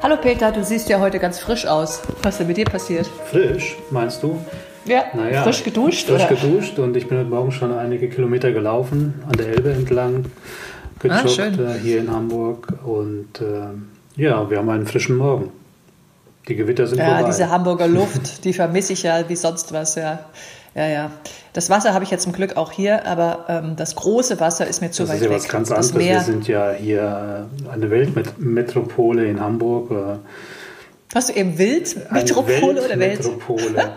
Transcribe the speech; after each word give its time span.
Hallo 0.00 0.16
Peter, 0.16 0.52
du 0.52 0.62
siehst 0.62 0.88
ja 0.88 1.00
heute 1.00 1.18
ganz 1.18 1.40
frisch 1.40 1.66
aus. 1.66 2.02
Was 2.22 2.34
ist 2.34 2.38
denn 2.38 2.46
mit 2.46 2.56
dir 2.56 2.66
passiert? 2.66 3.08
Frisch, 3.30 3.76
meinst 3.90 4.22
du? 4.22 4.38
Ja, 4.84 5.06
naja, 5.12 5.42
frisch 5.42 5.64
geduscht? 5.64 6.06
Frisch 6.06 6.22
oder? 6.22 6.36
geduscht 6.36 6.78
und 6.78 6.96
ich 6.96 7.08
bin 7.08 7.18
heute 7.18 7.28
Morgen 7.28 7.50
schon 7.50 7.76
einige 7.76 8.08
Kilometer 8.08 8.52
gelaufen, 8.52 9.20
an 9.26 9.32
der 9.32 9.48
Elbe 9.48 9.72
entlang, 9.72 10.26
gejoggt 11.00 11.58
ah, 11.58 11.74
äh, 11.74 11.78
hier 11.80 11.98
in 11.98 12.12
Hamburg 12.12 12.68
und 12.84 13.40
äh, 13.40 14.22
ja, 14.22 14.48
wir 14.48 14.58
haben 14.58 14.70
einen 14.70 14.86
frischen 14.86 15.16
Morgen. 15.16 15.50
Die 16.46 16.54
Gewitter 16.54 16.86
sind 16.86 16.98
ja, 16.98 17.16
vorbei. 17.16 17.24
diese 17.24 17.50
Hamburger 17.50 17.88
Luft, 17.88 18.44
die 18.44 18.52
vermisse 18.52 18.92
ich 18.92 19.02
ja 19.02 19.28
wie 19.28 19.36
sonst 19.36 19.72
was, 19.72 19.96
ja. 19.96 20.20
Ja, 20.78 20.86
ja. 20.86 21.10
Das 21.54 21.70
Wasser 21.70 21.92
habe 21.92 22.04
ich 22.04 22.10
jetzt 22.12 22.22
zum 22.22 22.32
Glück 22.32 22.56
auch 22.56 22.70
hier, 22.70 23.04
aber 23.04 23.46
ähm, 23.48 23.74
das 23.74 23.96
große 23.96 24.38
Wasser 24.38 24.68
ist 24.68 24.80
mir 24.80 24.92
zu 24.92 25.02
das 25.02 25.10
weit 25.10 25.22
weg. 25.22 25.30
Das 25.30 25.44
ist 25.44 25.52
ja 25.52 25.58
was 25.58 25.68
ganz 25.68 25.72
anderes. 25.72 25.98
Wir 25.98 26.20
sind 26.20 26.46
ja 26.46 26.70
hier 26.70 27.48
äh, 27.66 27.68
eine 27.68 27.90
Weltmetropole 27.90 29.26
in 29.26 29.40
Hamburg. 29.40 29.90
Äh, 29.90 30.18
Hast 31.12 31.30
du 31.30 31.32
eben 31.32 31.58
Wildmetropole 31.58 32.84
oder 32.84 32.96
Welt? 32.96 33.18
Metropole. 33.24 33.90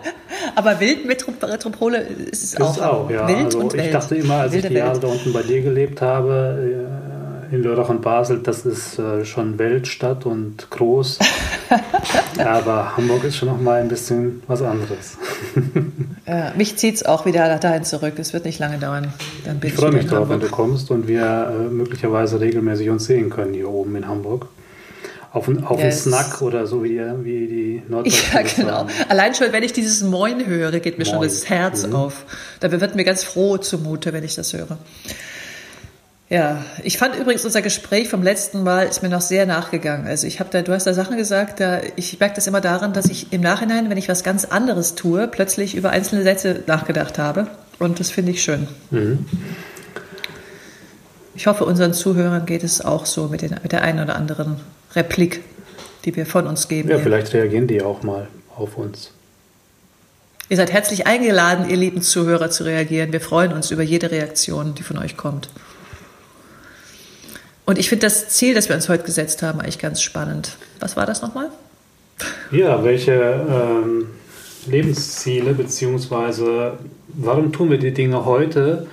aber 0.56 0.80
Wildmetropole 0.80 1.98
ist 1.98 2.42
es 2.42 2.60
auch. 2.60 2.72
Ist 2.72 2.82
auch 2.82 3.08
ja. 3.08 3.28
Wild 3.28 3.44
also 3.44 3.58
und 3.60 3.74
ich 3.74 3.80
Welt. 3.80 3.94
dachte 3.94 4.16
immer, 4.16 4.34
als 4.38 4.52
Wilde 4.52 4.66
ich 4.66 4.72
die 4.72 4.78
Jahre 4.78 4.94
Welt. 4.94 5.04
da 5.04 5.06
unten 5.06 5.32
bei 5.32 5.42
dir 5.42 5.62
gelebt 5.62 6.02
habe, 6.02 6.91
in 7.52 7.62
Lörrach 7.62 7.90
und 7.90 8.00
Basel, 8.00 8.40
das 8.42 8.64
ist 8.64 8.98
äh, 8.98 9.26
schon 9.26 9.58
Weltstadt 9.58 10.24
und 10.24 10.70
groß. 10.70 11.18
Aber 12.38 12.96
Hamburg 12.96 13.24
ist 13.24 13.36
schon 13.36 13.48
noch 13.48 13.60
mal 13.60 13.82
ein 13.82 13.88
bisschen 13.88 14.42
was 14.46 14.62
anderes. 14.62 15.18
ja, 16.26 16.54
mich 16.56 16.78
zieht 16.78 16.94
es 16.94 17.04
auch 17.04 17.26
wieder 17.26 17.58
dahin 17.58 17.84
zurück. 17.84 18.14
Es 18.16 18.32
wird 18.32 18.46
nicht 18.46 18.58
lange 18.58 18.78
dauern. 18.78 19.12
Dann 19.44 19.60
bin 19.60 19.68
ich 19.68 19.76
freue 19.76 19.92
mich 19.92 20.06
drauf, 20.06 20.30
wenn 20.30 20.40
du 20.40 20.48
kommst 20.48 20.90
und 20.90 21.06
wir 21.06 21.52
äh, 21.54 21.70
möglicherweise 21.70 22.40
regelmäßig 22.40 22.88
uns 22.88 23.04
sehen 23.04 23.28
können 23.28 23.52
hier 23.52 23.68
oben 23.68 23.96
in 23.96 24.08
Hamburg. 24.08 24.48
Auf, 25.34 25.48
auf 25.48 25.78
yes. 25.78 26.06
einen 26.06 26.14
Snack 26.14 26.40
oder 26.40 26.66
so 26.66 26.82
wie, 26.84 27.00
wie 27.22 27.46
die 27.46 27.82
Norddeutschen 27.86 28.32
Ja, 28.32 28.42
genau. 28.56 28.78
Sagen. 28.78 28.90
Allein 29.10 29.34
schon, 29.34 29.52
wenn 29.52 29.62
ich 29.62 29.74
dieses 29.74 30.02
Moin 30.02 30.46
höre, 30.46 30.80
geht 30.80 30.96
mir 30.96 31.04
Moin. 31.04 31.14
schon 31.14 31.22
das 31.22 31.50
Herz 31.50 31.86
mhm. 31.86 31.96
auf. 31.96 32.24
Da 32.60 32.70
wird 32.70 32.94
mir 32.94 33.04
ganz 33.04 33.24
froh 33.24 33.58
zumute, 33.58 34.14
wenn 34.14 34.24
ich 34.24 34.36
das 34.36 34.54
höre. 34.54 34.78
Ja, 36.32 36.64
ich 36.82 36.96
fand 36.96 37.14
übrigens 37.16 37.44
unser 37.44 37.60
Gespräch 37.60 38.08
vom 38.08 38.22
letzten 38.22 38.62
Mal 38.62 38.86
ist 38.86 39.02
mir 39.02 39.10
noch 39.10 39.20
sehr 39.20 39.44
nachgegangen. 39.44 40.06
Also 40.06 40.26
ich 40.26 40.40
habe 40.40 40.48
da, 40.50 40.62
du 40.62 40.72
hast 40.72 40.86
da 40.86 40.94
Sachen 40.94 41.18
gesagt, 41.18 41.60
da 41.60 41.82
ich 41.94 42.18
merke 42.20 42.36
das 42.36 42.46
immer 42.46 42.62
daran, 42.62 42.94
dass 42.94 43.04
ich 43.10 43.34
im 43.34 43.42
Nachhinein, 43.42 43.90
wenn 43.90 43.98
ich 43.98 44.08
was 44.08 44.24
ganz 44.24 44.46
anderes 44.46 44.94
tue, 44.94 45.28
plötzlich 45.28 45.74
über 45.74 45.90
einzelne 45.90 46.22
Sätze 46.22 46.62
nachgedacht 46.66 47.18
habe. 47.18 47.48
Und 47.78 48.00
das 48.00 48.10
finde 48.10 48.32
ich 48.32 48.42
schön. 48.42 48.66
Mhm. 48.90 49.26
Ich 51.34 51.46
hoffe, 51.46 51.66
unseren 51.66 51.92
Zuhörern 51.92 52.46
geht 52.46 52.64
es 52.64 52.82
auch 52.82 53.04
so 53.04 53.26
mit, 53.26 53.42
den, 53.42 53.54
mit 53.62 53.72
der 53.72 53.82
einen 53.82 54.02
oder 54.02 54.16
anderen 54.16 54.56
Replik, 54.94 55.42
die 56.06 56.16
wir 56.16 56.24
von 56.24 56.46
uns 56.46 56.66
geben. 56.66 56.88
Ja, 56.88 56.94
hier. 56.94 57.04
vielleicht 57.04 57.34
reagieren 57.34 57.66
die 57.66 57.82
auch 57.82 58.02
mal 58.02 58.26
auf 58.56 58.78
uns. 58.78 59.10
Ihr 60.48 60.56
seid 60.56 60.72
herzlich 60.72 61.06
eingeladen, 61.06 61.68
ihr 61.68 61.76
lieben 61.76 62.00
Zuhörer, 62.00 62.48
zu 62.48 62.64
reagieren. 62.64 63.12
Wir 63.12 63.20
freuen 63.20 63.52
uns 63.52 63.70
über 63.70 63.82
jede 63.82 64.10
Reaktion, 64.10 64.74
die 64.74 64.82
von 64.82 64.96
euch 64.96 65.18
kommt. 65.18 65.50
Und 67.72 67.78
ich 67.78 67.88
finde 67.88 68.04
das 68.04 68.28
Ziel, 68.28 68.52
das 68.52 68.68
wir 68.68 68.76
uns 68.76 68.90
heute 68.90 69.04
gesetzt 69.04 69.42
haben, 69.42 69.58
eigentlich 69.58 69.78
ganz 69.78 70.02
spannend. 70.02 70.58
Was 70.78 70.94
war 70.94 71.06
das 71.06 71.22
nochmal? 71.22 71.48
Ja, 72.50 72.84
welche 72.84 73.12
ähm, 73.12 74.08
Lebensziele, 74.66 75.54
beziehungsweise 75.54 76.74
warum 77.14 77.50
tun 77.50 77.70
wir 77.70 77.78
die 77.78 77.94
Dinge 77.94 78.26
heute 78.26 78.88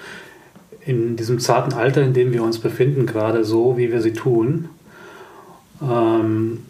in 0.85 1.17
diesem 1.17 1.41
zarten 1.41 1.73
Alter, 1.73 2.03
in 2.03 2.13
dem 2.13 2.31
wir 2.31 2.41
uns 2.41 2.59
befinden, 2.59 3.05
gerade 3.05 3.43
so, 3.43 3.77
wie 3.77 3.91
wir 3.91 4.01
sie 4.01 4.13
tun? 4.13 4.69
Ähm, 5.81 6.63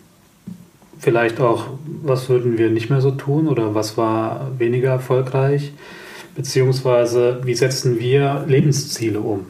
vielleicht 0.97 1.39
auch, 1.39 1.67
was 2.01 2.27
würden 2.27 2.57
wir 2.57 2.71
nicht 2.71 2.89
mehr 2.89 3.01
so 3.01 3.11
tun 3.11 3.47
oder 3.47 3.75
was 3.75 3.97
war 3.97 4.49
weniger 4.57 4.89
erfolgreich? 4.89 5.73
Beziehungsweise, 6.33 7.41
wie 7.43 7.53
setzen 7.53 7.99
wir 7.99 8.45
Lebensziele 8.47 9.19
um? 9.19 9.45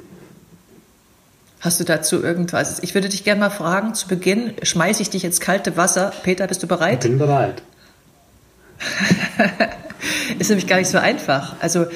Hast 1.59 1.79
du 1.79 1.83
dazu 1.83 2.23
irgendwas? 2.23 2.79
Ich 2.81 2.93
würde 2.93 3.09
dich 3.09 3.23
gerne 3.23 3.41
mal 3.41 3.49
fragen, 3.49 3.93
zu 3.93 4.07
Beginn 4.07 4.53
schmeiße 4.63 5.01
ich 5.01 5.09
dich 5.09 5.25
ins 5.25 5.41
kalte 5.41 5.75
Wasser. 5.75 6.13
Peter, 6.23 6.47
bist 6.47 6.63
du 6.63 6.67
bereit? 6.67 7.03
Ich 7.03 7.09
bin 7.09 7.19
bereit. 7.19 7.61
Ist 10.39 10.49
nämlich 10.49 10.67
gar 10.67 10.77
nicht 10.77 10.89
so 10.89 10.97
einfach. 10.97 11.55
Also 11.59 11.87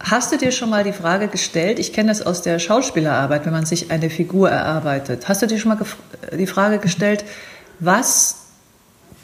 hast 0.00 0.32
du 0.32 0.38
dir 0.38 0.50
schon 0.50 0.70
mal 0.70 0.82
die 0.82 0.92
Frage 0.92 1.28
gestellt, 1.28 1.78
ich 1.78 1.92
kenne 1.92 2.08
das 2.08 2.22
aus 2.26 2.42
der 2.42 2.58
Schauspielerarbeit, 2.58 3.46
wenn 3.46 3.52
man 3.52 3.66
sich 3.66 3.92
eine 3.92 4.10
Figur 4.10 4.50
erarbeitet, 4.50 5.28
hast 5.28 5.42
du 5.42 5.46
dir 5.46 5.58
schon 5.58 5.68
mal 5.68 5.78
die 6.36 6.46
Frage 6.46 6.78
gestellt, 6.78 7.24
was 7.78 8.36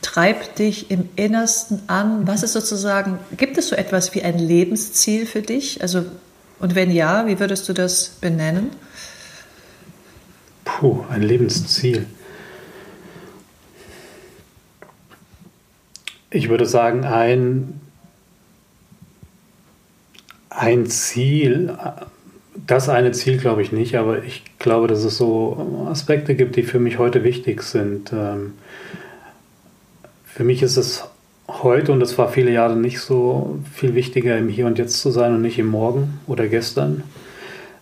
treibt 0.02 0.60
dich 0.60 0.90
im 0.90 1.08
Innersten 1.16 1.82
an? 1.88 2.26
Was 2.26 2.42
ist 2.42 2.52
sozusagen, 2.52 3.18
gibt 3.36 3.58
es 3.58 3.68
so 3.68 3.76
etwas 3.76 4.14
wie 4.14 4.22
ein 4.22 4.38
Lebensziel 4.38 5.26
für 5.26 5.42
dich? 5.42 5.82
Also, 5.82 6.04
und 6.60 6.74
wenn 6.74 6.90
ja, 6.92 7.26
wie 7.26 7.40
würdest 7.40 7.68
du 7.68 7.72
das 7.72 8.10
benennen? 8.20 8.70
Puh, 10.66 11.04
ein 11.08 11.22
Lebensziel. 11.22 12.06
Ich 16.28 16.50
würde 16.50 16.66
sagen, 16.66 17.04
ein, 17.04 17.80
ein 20.50 20.86
Ziel, 20.86 21.78
das 22.66 22.88
eine 22.88 23.12
Ziel 23.12 23.38
glaube 23.38 23.62
ich 23.62 23.70
nicht, 23.70 23.94
aber 23.94 24.24
ich 24.24 24.42
glaube, 24.58 24.88
dass 24.88 25.04
es 25.04 25.16
so 25.16 25.86
Aspekte 25.88 26.34
gibt, 26.34 26.56
die 26.56 26.64
für 26.64 26.80
mich 26.80 26.98
heute 26.98 27.22
wichtig 27.22 27.62
sind. 27.62 28.12
Ähm, 28.12 28.54
für 30.26 30.42
mich 30.44 30.62
ist 30.62 30.76
es 30.76 31.04
heute, 31.48 31.92
und 31.92 32.00
das 32.00 32.18
war 32.18 32.28
viele 32.28 32.50
Jahre 32.50 32.76
nicht 32.76 32.98
so, 32.98 33.60
viel 33.72 33.94
wichtiger 33.94 34.36
im 34.36 34.48
Hier 34.48 34.66
und 34.66 34.78
Jetzt 34.78 35.00
zu 35.00 35.12
sein 35.12 35.32
und 35.32 35.42
nicht 35.42 35.60
im 35.60 35.68
Morgen 35.68 36.20
oder 36.26 36.48
gestern 36.48 37.04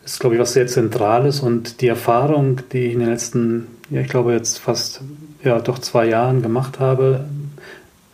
ist, 0.04 0.20
glaube 0.20 0.36
ich, 0.36 0.40
was 0.40 0.52
sehr 0.52 0.66
Zentrales 0.66 1.40
und 1.40 1.80
die 1.80 1.88
Erfahrung, 1.88 2.60
die 2.72 2.86
ich 2.86 2.92
in 2.92 3.00
den 3.00 3.08
letzten, 3.08 3.66
ja, 3.90 4.00
ich 4.00 4.08
glaube 4.08 4.32
jetzt 4.32 4.58
fast, 4.58 5.00
ja, 5.42 5.58
doch 5.60 5.78
zwei 5.78 6.06
Jahren 6.06 6.42
gemacht 6.42 6.78
habe, 6.78 7.24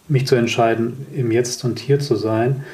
mich 0.08 0.26
zu 0.26 0.34
entscheiden, 0.34 1.06
im 1.14 1.30
Jetzt 1.30 1.64
und 1.64 1.78
Hier 1.78 2.00
zu 2.00 2.16
sein 2.16 2.64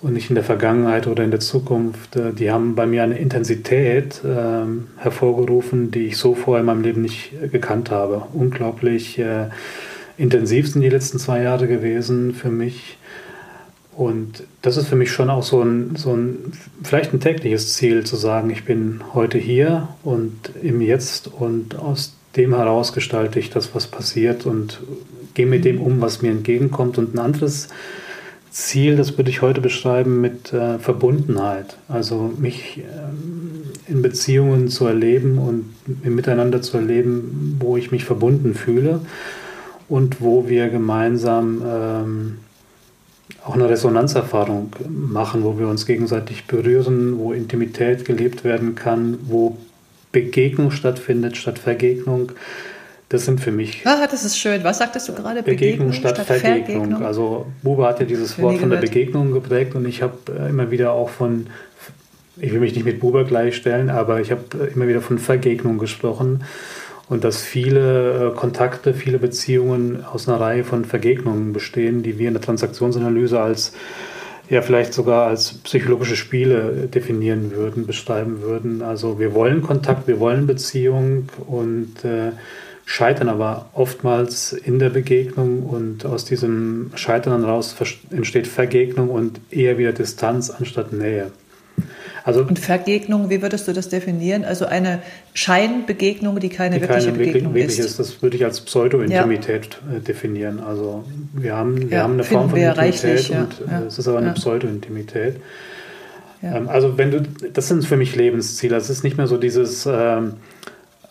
und 0.00 0.12
nicht 0.12 0.28
in 0.28 0.34
der 0.34 0.44
Vergangenheit 0.44 1.06
oder 1.06 1.24
in 1.24 1.30
der 1.30 1.40
Zukunft, 1.40 2.16
äh, 2.16 2.32
die 2.32 2.50
haben 2.50 2.74
bei 2.74 2.86
mir 2.86 3.02
eine 3.02 3.18
Intensität 3.18 4.22
äh, 4.24 5.00
hervorgerufen, 5.00 5.90
die 5.90 6.06
ich 6.06 6.16
so 6.16 6.34
vorher 6.34 6.60
in 6.60 6.66
meinem 6.66 6.82
Leben 6.82 7.02
nicht 7.02 7.32
gekannt 7.50 7.90
habe. 7.90 8.22
Unglaublich 8.32 9.18
äh, 9.18 9.46
intensiv 10.16 10.70
sind 10.70 10.82
die 10.82 10.88
letzten 10.88 11.18
zwei 11.18 11.42
Jahre 11.42 11.66
gewesen 11.66 12.34
für 12.34 12.50
mich 12.50 12.98
und 13.98 14.44
das 14.62 14.76
ist 14.76 14.86
für 14.86 14.94
mich 14.94 15.10
schon 15.10 15.28
auch 15.28 15.42
so 15.42 15.60
ein, 15.60 15.96
so 15.96 16.14
ein, 16.14 16.52
vielleicht 16.84 17.12
ein 17.12 17.18
tägliches 17.18 17.74
Ziel, 17.74 18.06
zu 18.06 18.14
sagen, 18.14 18.48
ich 18.48 18.64
bin 18.64 19.00
heute 19.12 19.38
hier 19.38 19.88
und 20.04 20.52
im 20.62 20.80
Jetzt 20.80 21.26
und 21.26 21.76
aus 21.76 22.14
dem 22.36 22.54
heraus 22.54 22.92
gestalte 22.92 23.40
ich 23.40 23.50
das, 23.50 23.74
was 23.74 23.88
passiert 23.88 24.46
und 24.46 24.80
gehe 25.34 25.46
mit 25.46 25.64
dem 25.64 25.80
um, 25.80 26.00
was 26.00 26.22
mir 26.22 26.30
entgegenkommt. 26.30 26.96
Und 26.96 27.16
ein 27.16 27.18
anderes 27.18 27.70
Ziel, 28.52 28.94
das 28.94 29.18
würde 29.18 29.30
ich 29.30 29.42
heute 29.42 29.60
beschreiben 29.60 30.20
mit 30.20 30.52
äh, 30.52 30.78
Verbundenheit. 30.78 31.76
Also 31.88 32.32
mich 32.38 32.78
ähm, 32.78 33.62
in 33.88 34.00
Beziehungen 34.00 34.68
zu 34.68 34.86
erleben 34.86 35.38
und 35.38 35.74
im 36.04 36.14
Miteinander 36.14 36.62
zu 36.62 36.76
erleben, 36.76 37.56
wo 37.58 37.76
ich 37.76 37.90
mich 37.90 38.04
verbunden 38.04 38.54
fühle 38.54 39.00
und 39.88 40.20
wo 40.20 40.48
wir 40.48 40.68
gemeinsam 40.68 41.62
ähm, 41.66 42.36
auch 43.44 43.54
eine 43.54 43.68
Resonanzerfahrung 43.68 44.70
machen, 44.88 45.44
wo 45.44 45.58
wir 45.58 45.68
uns 45.68 45.86
gegenseitig 45.86 46.46
berühren, 46.46 47.18
wo 47.18 47.32
Intimität 47.32 48.04
gelebt 48.04 48.44
werden 48.44 48.74
kann, 48.74 49.18
wo 49.22 49.56
Begegnung 50.12 50.70
stattfindet 50.70 51.36
statt 51.36 51.58
Vergegnung. 51.58 52.32
Das 53.10 53.24
sind 53.24 53.40
für 53.40 53.52
mich. 53.52 53.82
Ah, 53.86 54.06
das 54.10 54.24
ist 54.24 54.38
schön. 54.38 54.64
Was 54.64 54.78
sagtest 54.78 55.08
du 55.08 55.14
gerade? 55.14 55.42
Begegnung, 55.42 55.88
Begegnung 55.88 55.92
statt, 55.92 56.16
statt 56.16 56.26
Vergegnung. 56.26 56.64
Vergegnung. 56.64 57.04
Also 57.04 57.46
Buber 57.62 57.88
hat 57.88 58.00
ja 58.00 58.06
dieses 58.06 58.38
Wort 58.38 58.58
von 58.58 58.70
der 58.70 58.78
Begegnung 58.78 59.32
geprägt 59.32 59.74
und 59.74 59.86
ich 59.86 60.02
habe 60.02 60.16
äh, 60.28 60.48
immer 60.48 60.70
wieder 60.70 60.92
auch 60.92 61.08
von, 61.08 61.46
ich 62.36 62.52
will 62.52 62.60
mich 62.60 62.74
nicht 62.74 62.84
mit 62.84 63.00
Buber 63.00 63.24
gleichstellen, 63.24 63.88
aber 63.88 64.20
ich 64.20 64.30
habe 64.30 64.42
äh, 64.60 64.74
immer 64.74 64.88
wieder 64.88 65.00
von 65.00 65.18
Vergegnung 65.18 65.78
gesprochen 65.78 66.44
und 67.08 67.24
dass 67.24 67.42
viele 67.42 68.30
äh, 68.32 68.36
Kontakte, 68.36 68.94
viele 68.94 69.18
Beziehungen 69.18 70.04
aus 70.04 70.28
einer 70.28 70.40
Reihe 70.40 70.64
von 70.64 70.84
Vergegnungen 70.84 71.52
bestehen, 71.52 72.02
die 72.02 72.18
wir 72.18 72.28
in 72.28 72.34
der 72.34 72.42
Transaktionsanalyse 72.42 73.40
als 73.40 73.72
ja 74.50 74.62
vielleicht 74.62 74.94
sogar 74.94 75.26
als 75.26 75.54
psychologische 75.58 76.16
Spiele 76.16 76.88
definieren 76.92 77.50
würden, 77.52 77.86
beschreiben 77.86 78.40
würden. 78.40 78.82
Also 78.82 79.18
wir 79.18 79.34
wollen 79.34 79.62
Kontakt, 79.62 80.08
wir 80.08 80.20
wollen 80.20 80.46
Beziehung 80.46 81.28
und 81.46 82.04
äh, 82.04 82.32
scheitern 82.86 83.28
aber 83.28 83.68
oftmals 83.74 84.54
in 84.54 84.78
der 84.78 84.88
Begegnung 84.88 85.64
und 85.64 86.06
aus 86.06 86.24
diesem 86.24 86.90
Scheitern 86.94 87.44
heraus 87.44 87.76
entsteht 88.10 88.46
Vergegnung 88.46 89.10
und 89.10 89.40
eher 89.50 89.76
wieder 89.76 89.92
Distanz 89.92 90.48
anstatt 90.48 90.94
Nähe. 90.94 91.30
Also, 92.28 92.42
und 92.42 92.58
Vergegnung, 92.58 93.30
wie 93.30 93.40
würdest 93.40 93.66
du 93.68 93.72
das 93.72 93.88
definieren? 93.88 94.44
Also 94.44 94.66
eine 94.66 94.98
Scheinbegegnung, 95.32 96.38
die 96.40 96.50
keine 96.50 96.74
die 96.74 96.82
wirkliche 96.82 97.06
keine 97.06 97.18
Begegnung 97.18 97.54
wirklich 97.54 97.78
ist. 97.78 97.86
ist. 97.86 97.98
Das 97.98 98.20
würde 98.20 98.36
ich 98.36 98.44
als 98.44 98.60
Pseudo-Intimität 98.60 99.78
ja. 99.90 99.96
Äh, 99.96 100.00
definieren. 100.00 100.60
Also 100.60 101.04
wir 101.32 101.56
haben, 101.56 101.88
wir 101.88 101.96
ja, 101.96 102.02
haben 102.02 102.12
eine 102.12 102.24
Form 102.24 102.50
von 102.50 102.58
Intimität 102.58 103.02
reichlich, 103.02 103.30
und 103.30 103.62
ja. 103.66 103.80
es 103.86 103.98
ist 103.98 104.06
aber 104.08 104.18
eine 104.18 104.34
Pseudo-Intimität. 104.34 105.36
Ähm, 106.42 106.68
also 106.68 106.98
wenn 106.98 107.12
du, 107.12 107.22
das 107.50 107.66
sind 107.68 107.86
für 107.86 107.96
mich 107.96 108.14
Lebensziele. 108.14 108.76
Es 108.76 108.90
ist 108.90 109.04
nicht 109.04 109.16
mehr 109.16 109.26
so 109.26 109.38
dieses 109.38 109.86
ähm, 109.86 110.34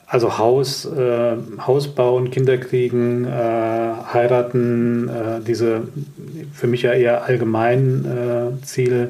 also 0.05 0.37
Haus, 0.37 0.85
äh, 0.85 1.35
Haus 1.65 1.87
bauen, 1.87 2.29
Kinder 2.29 2.59
kriegen, 2.59 3.25
äh, 3.25 3.29
heiraten, 4.13 5.09
äh, 5.09 5.41
diese 5.41 5.81
für 6.53 6.67
mich 6.67 6.83
ja 6.83 6.93
eher 6.93 7.23
allgemeinen 7.23 8.05
äh, 8.05 8.63
Ziele, 8.63 9.03
äh, 9.05 9.07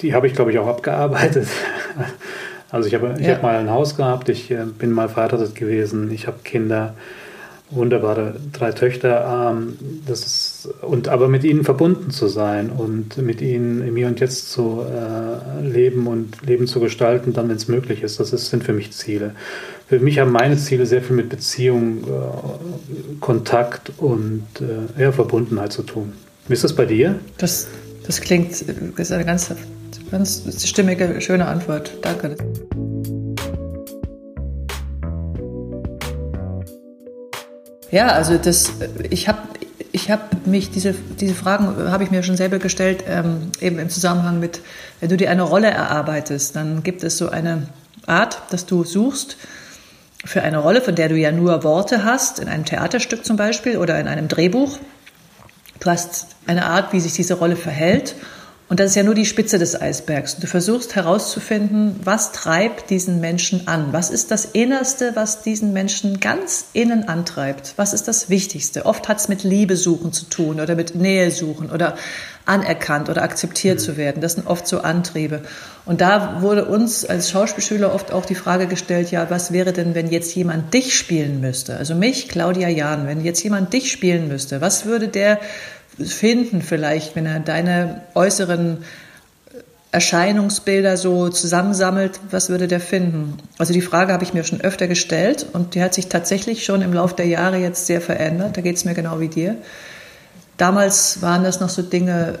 die 0.00 0.14
habe 0.14 0.26
ich, 0.26 0.34
glaube 0.34 0.52
ich, 0.52 0.58
auch 0.58 0.68
abgearbeitet. 0.68 1.48
Also 2.70 2.88
ich 2.88 2.94
habe 2.94 3.14
ich 3.20 3.26
ja. 3.26 3.34
hab 3.34 3.42
mal 3.44 3.56
ein 3.56 3.70
Haus 3.70 3.96
gehabt, 3.96 4.28
ich 4.28 4.50
äh, 4.50 4.64
bin 4.64 4.90
mal 4.90 5.08
verheiratet 5.08 5.54
gewesen, 5.54 6.10
ich 6.10 6.26
habe 6.26 6.38
Kinder 6.42 6.94
wunderbare 7.70 8.34
drei 8.52 8.72
Töchter, 8.72 9.52
ähm, 9.52 9.76
das 10.06 10.26
ist, 10.26 10.68
und 10.82 11.06
aber 11.06 11.28
mit 11.28 11.44
ihnen 11.44 11.62
verbunden 11.62 12.10
zu 12.10 12.26
sein 12.26 12.70
und 12.70 13.16
mit 13.18 13.40
ihnen 13.40 13.86
im 13.86 13.94
Hier 13.94 14.08
und 14.08 14.18
Jetzt 14.18 14.50
zu 14.50 14.82
äh, 14.82 15.64
leben 15.64 16.08
und 16.08 16.44
Leben 16.44 16.66
zu 16.66 16.80
gestalten, 16.80 17.32
dann, 17.32 17.48
wenn 17.48 17.56
es 17.56 17.68
möglich 17.68 18.02
ist, 18.02 18.18
das 18.18 18.32
ist, 18.32 18.50
sind 18.50 18.64
für 18.64 18.72
mich 18.72 18.92
Ziele. 18.92 19.36
Für 19.88 20.00
mich 20.00 20.18
haben 20.18 20.32
meine 20.32 20.56
Ziele 20.56 20.84
sehr 20.84 21.02
viel 21.02 21.14
mit 21.14 21.28
Beziehung, 21.28 21.98
äh, 21.98 23.20
Kontakt 23.20 23.92
und 23.98 24.44
ja, 24.98 25.12
Verbundenheit 25.12 25.72
zu 25.72 25.82
tun. 25.82 26.12
Wie 26.48 26.54
ist 26.54 26.64
das 26.64 26.74
bei 26.74 26.84
dir? 26.84 27.20
Das, 27.38 27.68
das 28.06 28.20
klingt, 28.20 28.52
das 28.52 28.66
ist 28.98 29.12
eine 29.12 29.24
ganz, 29.24 29.50
ganz 30.10 30.68
stimmige, 30.68 31.20
schöne 31.20 31.46
Antwort. 31.46 31.92
Danke. 32.02 32.36
Ja, 37.90 38.08
also 38.08 38.38
das, 38.38 38.72
ich 39.10 39.28
habe 39.28 39.38
ich 39.92 40.10
hab 40.10 40.46
mich, 40.46 40.72
diese, 40.72 40.92
diese 41.20 41.34
Fragen 41.34 41.90
habe 41.90 42.02
ich 42.02 42.10
mir 42.10 42.24
schon 42.24 42.36
selber 42.36 42.58
gestellt, 42.58 43.04
ähm, 43.06 43.52
eben 43.60 43.78
im 43.78 43.88
Zusammenhang 43.88 44.40
mit, 44.40 44.60
wenn 44.98 45.08
du 45.08 45.16
dir 45.16 45.30
eine 45.30 45.42
Rolle 45.42 45.68
erarbeitest, 45.68 46.56
dann 46.56 46.82
gibt 46.82 47.04
es 47.04 47.16
so 47.16 47.28
eine 47.28 47.68
Art, 48.04 48.42
dass 48.50 48.66
du 48.66 48.82
suchst 48.82 49.36
für 50.24 50.42
eine 50.42 50.58
Rolle, 50.58 50.80
von 50.80 50.96
der 50.96 51.08
du 51.08 51.16
ja 51.16 51.30
nur 51.30 51.62
Worte 51.62 52.04
hast, 52.04 52.40
in 52.40 52.48
einem 52.48 52.64
Theaterstück 52.64 53.24
zum 53.24 53.36
Beispiel 53.36 53.76
oder 53.76 54.00
in 54.00 54.08
einem 54.08 54.26
Drehbuch. 54.26 54.78
Du 55.84 55.90
hast 55.90 56.28
eine 56.46 56.64
Art, 56.64 56.94
wie 56.94 57.00
sich 57.00 57.12
diese 57.12 57.34
Rolle 57.34 57.56
verhält 57.56 58.14
und 58.66 58.80
das 58.80 58.90
ist 58.90 58.96
ja 58.96 59.02
nur 59.02 59.14
die 59.14 59.26
Spitze 59.26 59.58
des 59.58 59.80
Eisbergs. 59.80 60.38
Du 60.38 60.46
versuchst 60.46 60.96
herauszufinden, 60.96 62.00
was 62.02 62.32
treibt 62.32 62.88
diesen 62.88 63.20
Menschen 63.20 63.68
an? 63.68 63.92
Was 63.92 64.08
ist 64.08 64.30
das 64.30 64.46
Innerste, 64.46 65.12
was 65.14 65.42
diesen 65.42 65.74
Menschen 65.74 66.18
ganz 66.18 66.64
innen 66.72 67.06
antreibt? 67.06 67.74
Was 67.76 67.92
ist 67.92 68.08
das 68.08 68.30
Wichtigste? 68.30 68.86
Oft 68.86 69.06
hat 69.06 69.18
es 69.18 69.28
mit 69.28 69.42
Liebe 69.42 69.76
suchen 69.76 70.14
zu 70.14 70.24
tun 70.24 70.60
oder 70.60 70.76
mit 70.76 70.94
Nähe 70.94 71.30
suchen 71.30 71.70
oder 71.70 71.96
anerkannt 72.46 73.10
oder 73.10 73.22
akzeptiert 73.22 73.80
mhm. 73.80 73.82
zu 73.82 73.96
werden. 73.98 74.22
Das 74.22 74.32
sind 74.32 74.46
oft 74.46 74.66
so 74.66 74.80
Antriebe. 74.80 75.42
Und 75.84 76.00
da 76.00 76.40
wurde 76.40 76.64
uns 76.64 77.04
als 77.04 77.30
Schauspielschüler 77.30 77.94
oft 77.94 78.12
auch 78.12 78.24
die 78.24 78.34
Frage 78.34 78.66
gestellt, 78.66 79.10
ja, 79.10 79.28
was 79.28 79.52
wäre 79.52 79.74
denn, 79.74 79.94
wenn 79.94 80.10
jetzt 80.10 80.34
jemand 80.34 80.72
dich 80.72 80.96
spielen 80.96 81.40
müsste? 81.40 81.76
Also 81.76 81.94
mich, 81.94 82.28
Claudia 82.28 82.68
Jahn, 82.68 83.06
wenn 83.06 83.22
jetzt 83.22 83.42
jemand 83.44 83.74
dich 83.74 83.92
spielen 83.92 84.28
müsste, 84.28 84.62
was 84.62 84.86
würde 84.86 85.08
der 85.08 85.38
finden 86.02 86.62
vielleicht, 86.62 87.16
wenn 87.16 87.26
er 87.26 87.40
deine 87.40 88.02
äußeren 88.14 88.78
Erscheinungsbilder 89.94 90.96
so 90.96 91.28
zusammensammelt, 91.28 92.18
was 92.30 92.48
würde 92.48 92.66
der 92.66 92.80
finden? 92.80 93.36
Also 93.58 93.72
die 93.72 93.80
Frage 93.80 94.12
habe 94.12 94.24
ich 94.24 94.34
mir 94.34 94.42
schon 94.42 94.60
öfter 94.60 94.88
gestellt 94.88 95.46
und 95.52 95.76
die 95.76 95.82
hat 95.82 95.94
sich 95.94 96.08
tatsächlich 96.08 96.64
schon 96.64 96.82
im 96.82 96.92
Laufe 96.92 97.14
der 97.14 97.26
Jahre 97.26 97.58
jetzt 97.58 97.86
sehr 97.86 98.00
verändert. 98.00 98.56
Da 98.56 98.60
geht 98.60 98.74
es 98.74 98.84
mir 98.84 98.94
genau 98.94 99.20
wie 99.20 99.28
dir. 99.28 99.56
Damals 100.56 101.22
waren 101.22 101.44
das 101.44 101.60
noch 101.60 101.68
so 101.68 101.82
Dinge, 101.82 102.40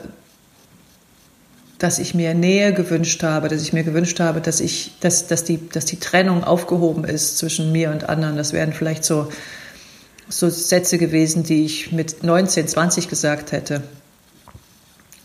dass 1.78 2.00
ich 2.00 2.14
mir 2.14 2.34
Nähe 2.34 2.72
gewünscht 2.72 3.22
habe, 3.22 3.48
dass 3.48 3.62
ich 3.62 3.72
mir 3.72 3.84
gewünscht 3.84 4.18
habe, 4.18 4.40
dass 4.40 4.58
ich, 4.58 4.98
dass, 4.98 5.28
dass 5.28 5.44
die, 5.44 5.68
dass 5.68 5.84
die 5.84 6.00
Trennung 6.00 6.42
aufgehoben 6.42 7.04
ist 7.04 7.38
zwischen 7.38 7.70
mir 7.70 7.90
und 7.90 8.08
anderen. 8.08 8.36
Das 8.36 8.52
wären 8.52 8.72
vielleicht 8.72 9.04
so 9.04 9.28
so 10.28 10.48
Sätze 10.48 10.98
gewesen, 10.98 11.42
die 11.42 11.64
ich 11.64 11.92
mit 11.92 12.22
19, 12.22 12.68
20 12.68 13.08
gesagt 13.08 13.52
hätte. 13.52 13.82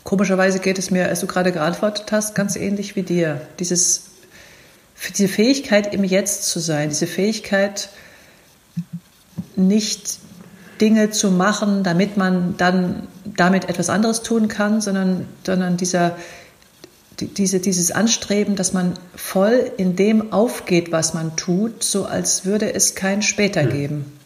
Komischerweise 0.04 0.58
geht 0.58 0.78
es 0.78 0.90
mir, 0.90 1.08
als 1.08 1.20
du 1.20 1.26
gerade 1.26 1.52
geantwortet 1.52 2.10
hast, 2.10 2.34
ganz 2.34 2.56
ähnlich 2.56 2.96
wie 2.96 3.02
dir. 3.02 3.40
Dieses, 3.58 4.02
diese 5.16 5.28
Fähigkeit, 5.28 5.94
im 5.94 6.04
Jetzt 6.04 6.48
zu 6.48 6.58
sein, 6.58 6.88
diese 6.88 7.06
Fähigkeit, 7.06 7.90
nicht 9.56 10.18
Dinge 10.80 11.10
zu 11.10 11.30
machen, 11.30 11.82
damit 11.82 12.16
man 12.16 12.56
dann 12.56 13.06
damit 13.36 13.68
etwas 13.68 13.90
anderes 13.90 14.22
tun 14.22 14.48
kann, 14.48 14.80
sondern, 14.80 15.26
sondern 15.44 15.76
dieser, 15.76 16.16
diese, 17.20 17.60
dieses 17.60 17.90
Anstreben, 17.90 18.56
dass 18.56 18.72
man 18.72 18.94
voll 19.14 19.70
in 19.76 19.94
dem 19.94 20.32
aufgeht, 20.32 20.90
was 20.90 21.14
man 21.14 21.36
tut, 21.36 21.84
so 21.84 22.06
als 22.06 22.44
würde 22.44 22.74
es 22.74 22.94
kein 22.94 23.22
später 23.22 23.62
hm. 23.62 23.70
geben. 23.70 24.19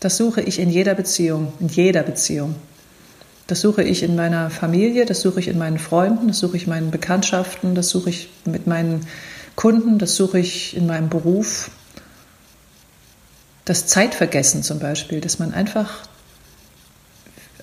Das 0.00 0.16
suche 0.16 0.40
ich 0.40 0.58
in 0.58 0.70
jeder 0.70 0.94
Beziehung, 0.94 1.52
in 1.60 1.68
jeder 1.68 2.02
Beziehung. 2.02 2.54
Das 3.48 3.60
suche 3.62 3.82
ich 3.82 4.02
in 4.02 4.14
meiner 4.14 4.50
Familie, 4.50 5.06
das 5.06 5.22
suche 5.22 5.40
ich 5.40 5.48
in 5.48 5.58
meinen 5.58 5.78
Freunden, 5.78 6.28
das 6.28 6.38
suche 6.38 6.56
ich 6.56 6.64
in 6.64 6.68
meinen 6.68 6.90
Bekanntschaften, 6.90 7.74
das 7.74 7.88
suche 7.88 8.10
ich 8.10 8.28
mit 8.44 8.66
meinen 8.66 9.06
Kunden, 9.56 9.98
das 9.98 10.14
suche 10.14 10.38
ich 10.38 10.76
in 10.76 10.86
meinem 10.86 11.08
Beruf. 11.08 11.70
Das 13.64 13.86
Zeitvergessen 13.86 14.62
zum 14.62 14.78
Beispiel, 14.78 15.20
dass 15.20 15.38
man 15.38 15.52
einfach, 15.52 16.02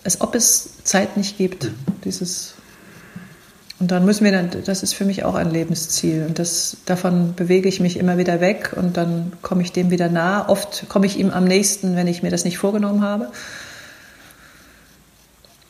als 0.04 0.22
ob 0.22 0.36
es 0.36 0.84
Zeit 0.84 1.18
nicht 1.18 1.38
gibt, 1.38 1.72
dieses 2.04 2.56
und 3.80 3.92
dann 3.92 4.06
müssen 4.06 4.24
wir 4.24 4.32
dann, 4.32 4.50
das 4.64 4.84
ist 4.84 4.94
für 4.94 5.04
mich 5.04 5.26
auch 5.26 5.36
ein 5.36 5.52
Lebensziel. 5.52 6.26
Und 6.26 6.40
das, 6.40 6.78
davon 6.86 7.36
bewege 7.36 7.68
ich 7.68 7.82
mich 7.82 7.98
immer 7.98 8.18
wieder 8.18 8.40
weg 8.40 8.72
und 8.76 8.96
dann 8.96 9.34
komme 9.42 9.64
ich 9.64 9.74
dem 9.74 9.92
wieder 9.92 10.08
nah. 10.08 10.48
Oft 10.48 10.88
komme 10.88 11.06
ich 11.06 11.20
ihm 11.20 11.30
am 11.30 11.44
nächsten, 11.44 11.98
wenn 11.98 12.08
ich 12.08 12.24
mir 12.24 12.32
das 12.32 12.46
nicht 12.46 12.58
vorgenommen 12.58 13.02
habe. 13.02 13.32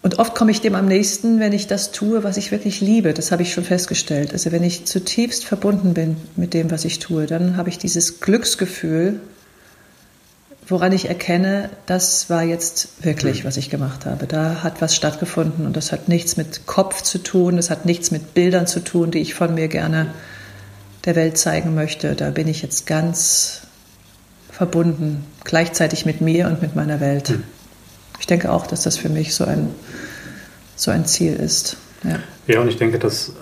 Und 0.04 0.20
oft 0.20 0.36
komme 0.36 0.52
ich 0.52 0.62
dem 0.62 0.76
am 0.76 0.88
nächsten, 0.88 1.40
wenn 1.40 1.52
ich 1.52 1.66
das 1.66 1.92
tue, 1.92 2.24
was 2.24 2.38
ich 2.38 2.52
wirklich 2.52 2.80
liebe. 2.80 3.16
Das 3.16 3.32
habe 3.32 3.42
ich 3.42 3.52
schon 3.52 3.64
festgestellt. 3.64 4.34
Also 4.34 4.52
wenn 4.52 4.62
ich 4.62 4.86
zutiefst 4.86 5.44
verbunden 5.44 5.96
bin 5.96 6.16
mit 6.36 6.54
dem, 6.54 6.70
was 6.70 6.86
ich 6.86 7.00
tue, 7.00 7.26
dann 7.26 7.58
habe 7.58 7.70
ich 7.70 7.80
dieses 7.80 8.20
Glücksgefühl, 8.20 9.20
woran 10.68 10.92
ich 10.92 11.08
erkenne, 11.08 11.70
das 11.86 12.30
war 12.30 12.44
jetzt 12.44 13.04
wirklich, 13.04 13.44
mhm. 13.44 13.48
was 13.48 13.58
ich 13.58 13.70
gemacht 13.70 14.06
habe. 14.06 14.26
Da 14.26 14.64
hat 14.64 14.82
was 14.82 14.96
stattgefunden 14.96 15.66
und 15.66 15.78
das 15.78 15.92
hat 15.92 16.08
nichts 16.08 16.38
mit 16.38 16.66
Kopf 16.66 17.02
zu 17.02 17.20
tun, 17.20 17.56
das 17.56 17.70
hat 17.70 17.86
nichts 17.86 18.12
mit 18.12 18.34
Bildern 18.34 18.68
zu 18.68 18.84
tun, 18.84 19.12
die 19.12 19.20
ich 19.20 19.34
von 19.34 19.54
mir 19.54 19.68
gerne 19.68 20.14
der 21.06 21.16
Welt 21.16 21.38
zeigen 21.38 21.76
möchte. 21.76 22.16
Da 22.16 22.32
bin 22.32 22.48
ich 22.48 22.62
jetzt 22.62 22.88
ganz 22.88 23.62
verbunden, 24.50 25.26
gleichzeitig 25.44 26.06
mit 26.06 26.22
mir 26.22 26.48
und 26.48 26.62
mit 26.62 26.76
meiner 26.76 27.00
Welt. 27.00 27.30
Mhm. 27.30 27.44
Ich 28.20 28.28
denke 28.28 28.52
auch, 28.52 28.66
dass 28.66 28.84
das 28.84 28.98
für 28.98 29.10
mich 29.10 29.36
so 29.36 29.46
ein, 29.46 29.70
so 30.76 30.90
ein 30.90 31.06
Ziel 31.06 31.36
ist. 31.36 31.78
Ja. 32.04 32.20
ja, 32.48 32.62
und 32.62 32.70
ich 32.70 32.78
denke, 32.78 32.98
dass 32.98 33.34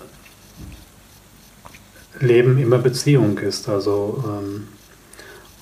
Leben 2.20 2.58
immer 2.58 2.78
Beziehung 2.78 3.38
ist. 3.38 3.68
Also 3.68 4.24
ähm 4.26 4.68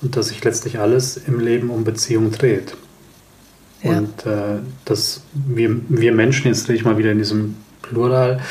und 0.03 0.15
dass 0.15 0.27
sich 0.27 0.43
letztlich 0.43 0.79
alles 0.79 1.17
im 1.17 1.39
Leben 1.39 1.69
um 1.69 1.83
Beziehung 1.83 2.31
dreht. 2.31 2.75
Ja. 3.81 3.97
Und 3.97 4.25
äh, 4.25 4.59
dass 4.85 5.21
wir, 5.33 5.75
wir 5.89 6.13
Menschen, 6.13 6.47
jetzt 6.47 6.67
drehe 6.67 6.75
ich 6.75 6.85
mal 6.85 6.97
wieder 6.97 7.11
in 7.11 7.17
diesem 7.17 7.55
Plural, 7.81 8.41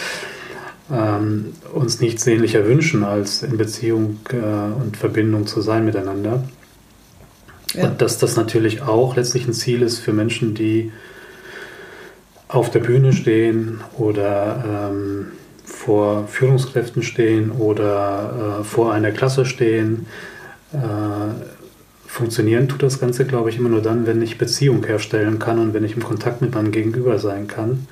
ähm, 0.90 1.52
uns 1.73 2.00
nichts 2.00 2.25
sehnlicher 2.25 2.66
wünschen, 2.66 3.04
als 3.04 3.42
in 3.42 3.56
Beziehung 3.56 4.21
äh, 4.30 4.37
und 4.37 4.97
Verbindung 4.97 5.47
zu 5.47 5.61
sein 5.61 5.85
miteinander. 5.85 6.44
Ja. 7.75 7.85
Und 7.85 8.02
dass 8.02 8.18
das 8.18 8.37
natürlich 8.37 8.82
auch 8.82 9.16
letztlich 9.16 9.47
ein 9.47 9.54
Ziel 9.54 9.82
ist 9.82 9.99
für 9.99 10.12
Menschen, 10.12 10.54
die 10.54 10.92
auf 12.49 12.71
der 12.71 12.80
Bühne 12.80 13.14
stehen 13.14 13.80
oder 13.97 14.90
ähm, 14.90 15.28
vor 15.64 16.28
Führungskräften 16.28 17.02
stehen 17.02 17.50
oder 17.50 18.61
äh, 18.61 18.64
vor 18.64 18.92
einer 18.92 19.11
Klasse 19.11 19.47
stehen, 19.47 20.06
äh, 20.73 22.09
funktionieren 22.12 22.69
tut 22.69 22.83
das 22.83 23.00
Ganze, 23.00 23.25
glaube 23.25 23.50
ich, 23.50 23.59
immer 23.59 23.69
nur 23.69 23.81
dann, 23.83 24.07
wenn 24.07 24.21
ich 24.21 24.38
Beziehung 24.38 24.85
herstellen 24.85 25.38
kann 25.38 25.59
und 25.59 25.75
wenn 25.75 25.85
ich 25.85 25.97
im 25.97 26.02
Kontakt 26.02 26.43
mit 26.43 26.55
meinem 26.55 26.71
Gegenüber 26.71 27.19
sein 27.19 27.47
kann. 27.47 27.87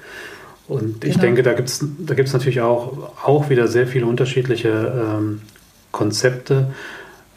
Und 0.69 1.05
ich 1.05 1.15
genau. 1.15 1.23
denke, 1.23 1.43
da 1.43 1.55
gibt 1.55 1.69
es 1.69 1.85
da 1.99 2.15
gibt's 2.15 2.33
natürlich 2.33 2.61
auch, 2.61 3.13
auch 3.25 3.51
wieder 3.51 3.67
sehr 3.67 3.87
viele 3.87 4.07
unterschiedliche 4.07 4.69
ähm, 5.19 5.41
Konzepte. 5.91 6.69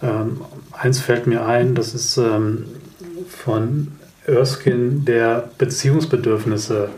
Ähm, 0.01 0.41
eins 0.71 0.99
fällt 0.99 1.25
mir 1.25 1.45
ein, 1.45 1.73
das 1.73 1.95
ist 1.95 2.17
ähm, 2.17 2.65
von 3.27 3.93
Erskine, 4.27 5.01
der 5.01 5.49
Beziehungsbedürfnisse 5.57 6.89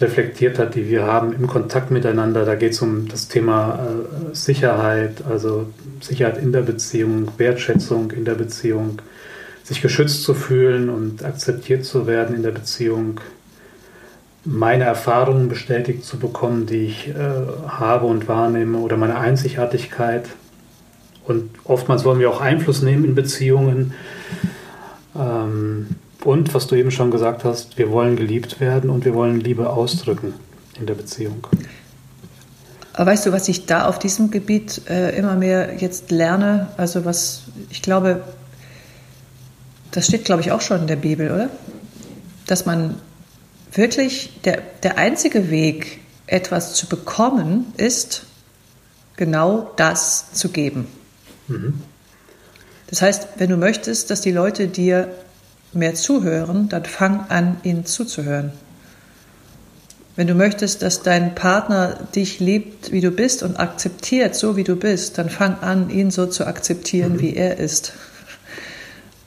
reflektiert 0.00 0.58
hat, 0.58 0.74
die 0.74 0.88
wir 0.88 1.04
haben 1.04 1.32
im 1.32 1.46
Kontakt 1.46 1.90
miteinander. 1.90 2.44
Da 2.44 2.54
geht 2.54 2.72
es 2.72 2.82
um 2.82 3.08
das 3.08 3.28
Thema 3.28 3.78
äh, 3.78 4.34
Sicherheit, 4.34 5.22
also 5.28 5.66
Sicherheit 6.00 6.38
in 6.38 6.52
der 6.52 6.62
Beziehung, 6.62 7.28
Wertschätzung 7.38 8.10
in 8.10 8.24
der 8.24 8.34
Beziehung, 8.34 9.00
sich 9.64 9.80
geschützt 9.80 10.22
zu 10.22 10.34
fühlen 10.34 10.90
und 10.90 11.24
akzeptiert 11.24 11.84
zu 11.84 12.06
werden 12.06 12.36
in 12.36 12.42
der 12.42 12.50
Beziehung, 12.50 13.20
meine 14.44 14.84
Erfahrungen 14.84 15.48
bestätigt 15.48 16.04
zu 16.04 16.18
bekommen, 16.18 16.66
die 16.66 16.86
ich 16.86 17.08
äh, 17.08 17.14
habe 17.66 18.06
und 18.06 18.28
wahrnehme 18.28 18.78
oder 18.78 18.96
meine 18.96 19.18
Einzigartigkeit. 19.18 20.28
Und 21.24 21.50
oftmals 21.64 22.04
wollen 22.04 22.20
wir 22.20 22.30
auch 22.30 22.40
Einfluss 22.40 22.82
nehmen 22.82 23.04
in 23.04 23.14
Beziehungen. 23.16 23.94
Ähm, 25.18 25.88
und 26.26 26.54
was 26.54 26.66
du 26.66 26.74
eben 26.74 26.90
schon 26.90 27.10
gesagt 27.10 27.44
hast, 27.44 27.78
wir 27.78 27.90
wollen 27.90 28.16
geliebt 28.16 28.60
werden 28.60 28.90
und 28.90 29.04
wir 29.04 29.14
wollen 29.14 29.40
Liebe 29.40 29.70
ausdrücken 29.70 30.34
in 30.78 30.86
der 30.86 30.94
Beziehung. 30.94 31.46
Aber 32.92 33.12
weißt 33.12 33.26
du, 33.26 33.32
was 33.32 33.48
ich 33.48 33.66
da 33.66 33.86
auf 33.86 33.98
diesem 33.98 34.30
Gebiet 34.30 34.82
äh, 34.88 35.16
immer 35.16 35.36
mehr 35.36 35.76
jetzt 35.76 36.10
lerne? 36.10 36.68
Also 36.76 37.04
was 37.04 37.42
ich 37.70 37.80
glaube, 37.80 38.24
das 39.92 40.06
steht, 40.06 40.24
glaube 40.24 40.40
ich, 40.40 40.50
auch 40.50 40.60
schon 40.60 40.80
in 40.80 40.86
der 40.88 40.96
Bibel, 40.96 41.30
oder? 41.30 41.48
Dass 42.46 42.66
man 42.66 42.96
wirklich, 43.72 44.40
der, 44.44 44.62
der 44.82 44.98
einzige 44.98 45.50
Weg, 45.50 46.00
etwas 46.26 46.74
zu 46.74 46.88
bekommen, 46.88 47.72
ist, 47.76 48.24
genau 49.16 49.70
das 49.76 50.32
zu 50.32 50.48
geben. 50.48 50.88
Mhm. 51.46 51.82
Das 52.88 53.02
heißt, 53.02 53.28
wenn 53.36 53.50
du 53.50 53.56
möchtest, 53.56 54.10
dass 54.10 54.20
die 54.20 54.32
Leute 54.32 54.68
dir 54.68 55.08
mehr 55.76 55.94
zuhören, 55.94 56.68
dann 56.68 56.84
fang 56.84 57.26
an, 57.28 57.56
ihnen 57.62 57.86
zuzuhören. 57.86 58.52
Wenn 60.16 60.26
du 60.26 60.34
möchtest, 60.34 60.80
dass 60.80 61.02
dein 61.02 61.34
Partner 61.34 61.98
dich 62.14 62.40
liebt, 62.40 62.90
wie 62.90 63.02
du 63.02 63.10
bist 63.10 63.42
und 63.42 63.60
akzeptiert, 63.60 64.34
so 64.34 64.56
wie 64.56 64.64
du 64.64 64.74
bist, 64.74 65.18
dann 65.18 65.28
fang 65.28 65.58
an, 65.60 65.90
ihn 65.90 66.10
so 66.10 66.26
zu 66.26 66.46
akzeptieren, 66.46 67.14
mhm. 67.14 67.20
wie 67.20 67.36
er 67.36 67.58
ist. 67.58 67.92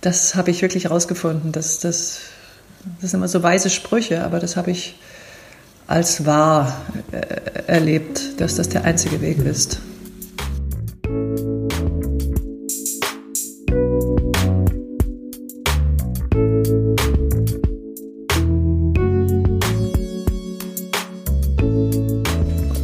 Das 0.01 0.33
habe 0.33 0.49
ich 0.49 0.61
wirklich 0.61 0.85
herausgefunden. 0.85 1.51
Das, 1.51 1.79
das, 1.79 2.19
das 3.01 3.11
sind 3.11 3.19
immer 3.19 3.27
so 3.27 3.43
weise 3.43 3.69
Sprüche, 3.69 4.23
aber 4.23 4.39
das 4.39 4.57
habe 4.57 4.71
ich 4.71 4.97
als 5.85 6.25
wahr 6.25 6.81
äh, 7.11 7.63
erlebt, 7.67 8.39
dass 8.41 8.55
das 8.55 8.69
der 8.69 8.85
einzige 8.85 9.21
Weg 9.21 9.39
ist. 9.39 9.79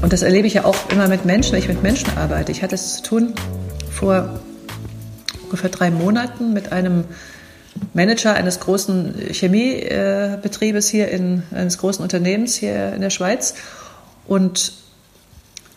Und 0.06 0.14
das 0.14 0.22
erlebe 0.22 0.46
ich 0.46 0.54
ja 0.54 0.66
auch 0.66 0.76
immer 0.92 1.08
mit 1.08 1.26
Menschen, 1.26 1.54
wenn 1.54 1.60
ich 1.62 1.68
mit 1.68 1.82
Menschen 1.82 2.16
arbeite. 2.16 2.52
Ich 2.52 2.62
hatte 2.62 2.76
es 2.76 2.98
zu 2.98 3.02
tun 3.02 3.34
vor 3.90 4.40
ungefähr 5.46 5.72
drei 5.72 5.90
Monaten 5.90 6.54
mit 6.54 6.72
einem 6.72 7.06
Manager 7.96 8.36
eines 8.36 8.60
großen 8.60 9.16
Chemiebetriebes 9.32 10.90
hier 10.90 11.08
in, 11.08 11.42
eines 11.50 11.80
großen 11.80 12.04
Unternehmens 12.04 12.54
hier 12.54 12.94
in 12.94 13.02
der 13.02 13.10
Schweiz. 13.10 13.56
Und 14.28 14.74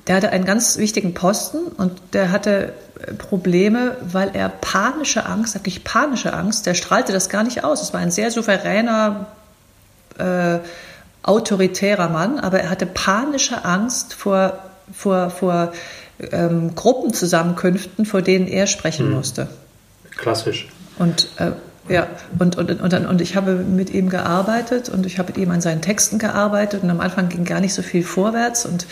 der 0.08 0.16
hatte 0.16 0.28
einen 0.28 0.44
ganz 0.44 0.76
wichtigen 0.76 1.14
Posten 1.14 1.68
und 1.78 1.98
der 2.12 2.30
hatte 2.30 2.74
Probleme, 3.16 3.96
weil 4.02 4.32
er 4.34 4.50
panische 4.50 5.24
Angst, 5.24 5.54
wirklich 5.54 5.84
panische 5.84 6.34
Angst, 6.34 6.66
der 6.66 6.74
strahlte 6.74 7.14
das 7.14 7.30
gar 7.30 7.44
nicht 7.44 7.64
aus. 7.64 7.80
Es 7.80 7.94
war 7.94 8.00
ein 8.00 8.10
sehr 8.10 8.30
souveräner, 8.30 9.28
äh, 10.18 10.58
autoritärer 11.28 12.08
Mann, 12.08 12.38
aber 12.38 12.60
er 12.60 12.70
hatte 12.70 12.86
panische 12.86 13.64
Angst 13.64 14.14
vor, 14.14 14.58
vor, 14.92 15.30
vor 15.30 15.72
ähm, 16.32 16.74
Gruppenzusammenkünften, 16.74 18.06
vor 18.06 18.22
denen 18.22 18.48
er 18.48 18.66
sprechen 18.66 19.06
hm. 19.06 19.14
musste. 19.14 19.48
Klassisch. 20.16 20.68
Und 20.98 21.28
äh, 21.36 21.52
ja, 21.88 22.06
und, 22.38 22.56
und, 22.56 22.80
und, 22.80 22.92
dann, 22.92 23.06
und 23.06 23.20
ich 23.20 23.36
habe 23.36 23.54
mit 23.54 23.90
ihm 23.90 24.08
gearbeitet 24.10 24.88
und 24.88 25.06
ich 25.06 25.18
habe 25.18 25.28
mit 25.28 25.38
ihm 25.38 25.50
an 25.50 25.60
seinen 25.60 25.80
Texten 25.80 26.18
gearbeitet 26.18 26.82
und 26.82 26.90
am 26.90 27.00
Anfang 27.00 27.28
ging 27.28 27.44
gar 27.44 27.60
nicht 27.60 27.74
so 27.74 27.82
viel 27.82 28.02
vorwärts 28.02 28.66
und 28.66 28.86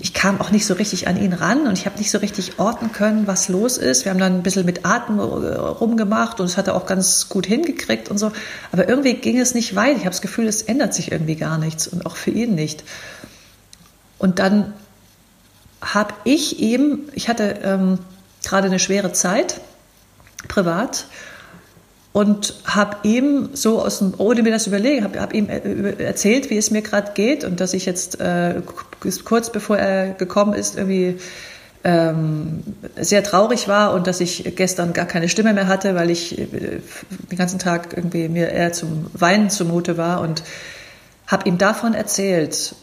ich 0.00 0.14
kam 0.14 0.40
auch 0.40 0.50
nicht 0.50 0.64
so 0.64 0.74
richtig 0.74 1.08
an 1.08 1.20
ihn 1.20 1.32
ran 1.32 1.66
und 1.66 1.76
ich 1.76 1.86
habe 1.86 1.98
nicht 1.98 2.10
so 2.10 2.18
richtig 2.18 2.58
orten 2.58 2.92
können, 2.92 3.26
was 3.26 3.48
los 3.48 3.78
ist. 3.78 4.04
Wir 4.04 4.10
haben 4.12 4.20
dann 4.20 4.34
ein 4.34 4.42
bisschen 4.42 4.64
mit 4.64 4.86
Atem 4.86 5.18
rumgemacht 5.18 6.38
und 6.38 6.46
es 6.46 6.56
hat 6.56 6.68
er 6.68 6.76
auch 6.76 6.86
ganz 6.86 7.28
gut 7.28 7.46
hingekriegt 7.46 8.08
und 8.08 8.18
so. 8.18 8.30
Aber 8.70 8.88
irgendwie 8.88 9.14
ging 9.14 9.40
es 9.40 9.54
nicht 9.54 9.74
weit. 9.74 9.96
Ich 9.96 10.00
habe 10.00 10.10
das 10.10 10.20
Gefühl, 10.20 10.46
es 10.46 10.62
ändert 10.62 10.94
sich 10.94 11.10
irgendwie 11.10 11.34
gar 11.34 11.58
nichts 11.58 11.88
und 11.88 12.06
auch 12.06 12.16
für 12.16 12.30
ihn 12.30 12.54
nicht. 12.54 12.84
Und 14.18 14.38
dann 14.38 14.72
habe 15.80 16.14
ich 16.24 16.60
ihm, 16.60 17.08
ich 17.14 17.28
hatte 17.28 17.56
ähm, 17.64 17.98
gerade 18.44 18.66
eine 18.66 18.78
schwere 18.78 19.12
Zeit 19.12 19.60
privat 20.46 21.06
und 22.12 22.54
habe 22.64 22.96
ihm 23.02 23.50
so 23.52 23.82
aus 23.82 23.98
dem, 23.98 24.14
ohne 24.18 24.42
mir 24.42 24.50
das 24.50 24.66
überlegen, 24.66 25.04
habe 25.04 25.20
hab 25.20 25.34
ihm 25.34 25.48
äh, 25.48 26.02
erzählt, 26.02 26.50
wie 26.50 26.56
es 26.56 26.70
mir 26.70 26.82
gerade 26.82 27.12
geht 27.14 27.44
und 27.44 27.60
dass 27.60 27.74
ich 27.74 27.86
jetzt 27.86 28.20
äh, 28.20 28.62
kurz 29.24 29.50
bevor 29.50 29.78
er 29.78 30.14
gekommen 30.14 30.54
ist 30.54 30.76
irgendwie 30.76 31.18
ähm, 31.84 32.62
sehr 33.00 33.22
traurig 33.22 33.68
war 33.68 33.94
und 33.94 34.06
dass 34.06 34.20
ich 34.20 34.56
gestern 34.56 34.92
gar 34.92 35.06
keine 35.06 35.28
Stimme 35.28 35.52
mehr 35.52 35.68
hatte, 35.68 35.94
weil 35.94 36.10
ich 36.10 36.38
äh, 36.38 36.46
den 37.30 37.38
ganzen 37.38 37.58
Tag 37.58 37.96
irgendwie 37.96 38.28
mir 38.28 38.50
eher 38.50 38.72
zum 38.72 39.06
Weinen 39.12 39.48
zumute 39.48 39.96
war 39.96 40.20
und 40.20 40.42
habe 41.26 41.48
ihm 41.48 41.58
davon 41.58 41.94
erzählt. 41.94 42.74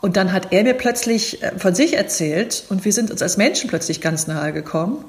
Und 0.00 0.16
dann 0.16 0.32
hat 0.32 0.52
er 0.52 0.62
mir 0.62 0.74
plötzlich 0.74 1.42
äh, 1.42 1.58
von 1.58 1.74
sich 1.74 1.96
erzählt 1.96 2.64
und 2.68 2.84
wir 2.84 2.92
sind 2.92 3.10
uns 3.10 3.20
als 3.20 3.36
Menschen 3.36 3.68
plötzlich 3.68 4.00
ganz 4.00 4.26
nahe 4.26 4.52
gekommen. 4.52 5.04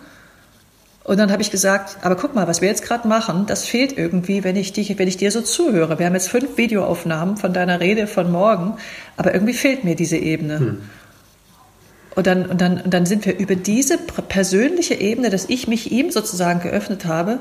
Und 1.05 1.19
dann 1.19 1.31
habe 1.31 1.43
ich 1.43 1.51
gesagt, 1.51 1.97
aber 2.01 2.15
guck 2.15 2.33
mal, 2.33 2.47
was 2.47 2.61
wir 2.61 2.67
jetzt 2.67 2.81
gerade 2.81 3.07
machen, 3.07 3.45
das 3.45 3.63
fehlt 3.63 3.95
irgendwie, 3.95 4.43
wenn 4.43 4.55
ich, 4.55 4.73
dich, 4.73 4.97
wenn 4.97 5.07
ich 5.07 5.17
dir 5.17 5.29
so 5.31 5.41
zuhöre. 5.41 5.99
Wir 5.99 6.07
haben 6.07 6.15
jetzt 6.15 6.29
fünf 6.29 6.57
Videoaufnahmen 6.57 7.37
von 7.37 7.53
deiner 7.53 7.79
Rede 7.79 8.07
von 8.07 8.31
morgen, 8.31 8.73
aber 9.15 9.31
irgendwie 9.31 9.53
fehlt 9.53 9.83
mir 9.83 9.95
diese 9.95 10.17
Ebene. 10.17 10.59
Hm. 10.59 10.81
Und, 12.15 12.25
dann, 12.25 12.47
und, 12.47 12.59
dann, 12.59 12.81
und 12.81 12.91
dann 12.91 13.05
sind 13.05 13.27
wir 13.27 13.37
über 13.37 13.55
diese 13.55 13.99
persönliche 13.99 14.95
Ebene, 14.95 15.29
dass 15.29 15.47
ich 15.47 15.67
mich 15.67 15.91
ihm 15.91 16.09
sozusagen 16.09 16.61
geöffnet 16.61 17.05
habe, 17.05 17.39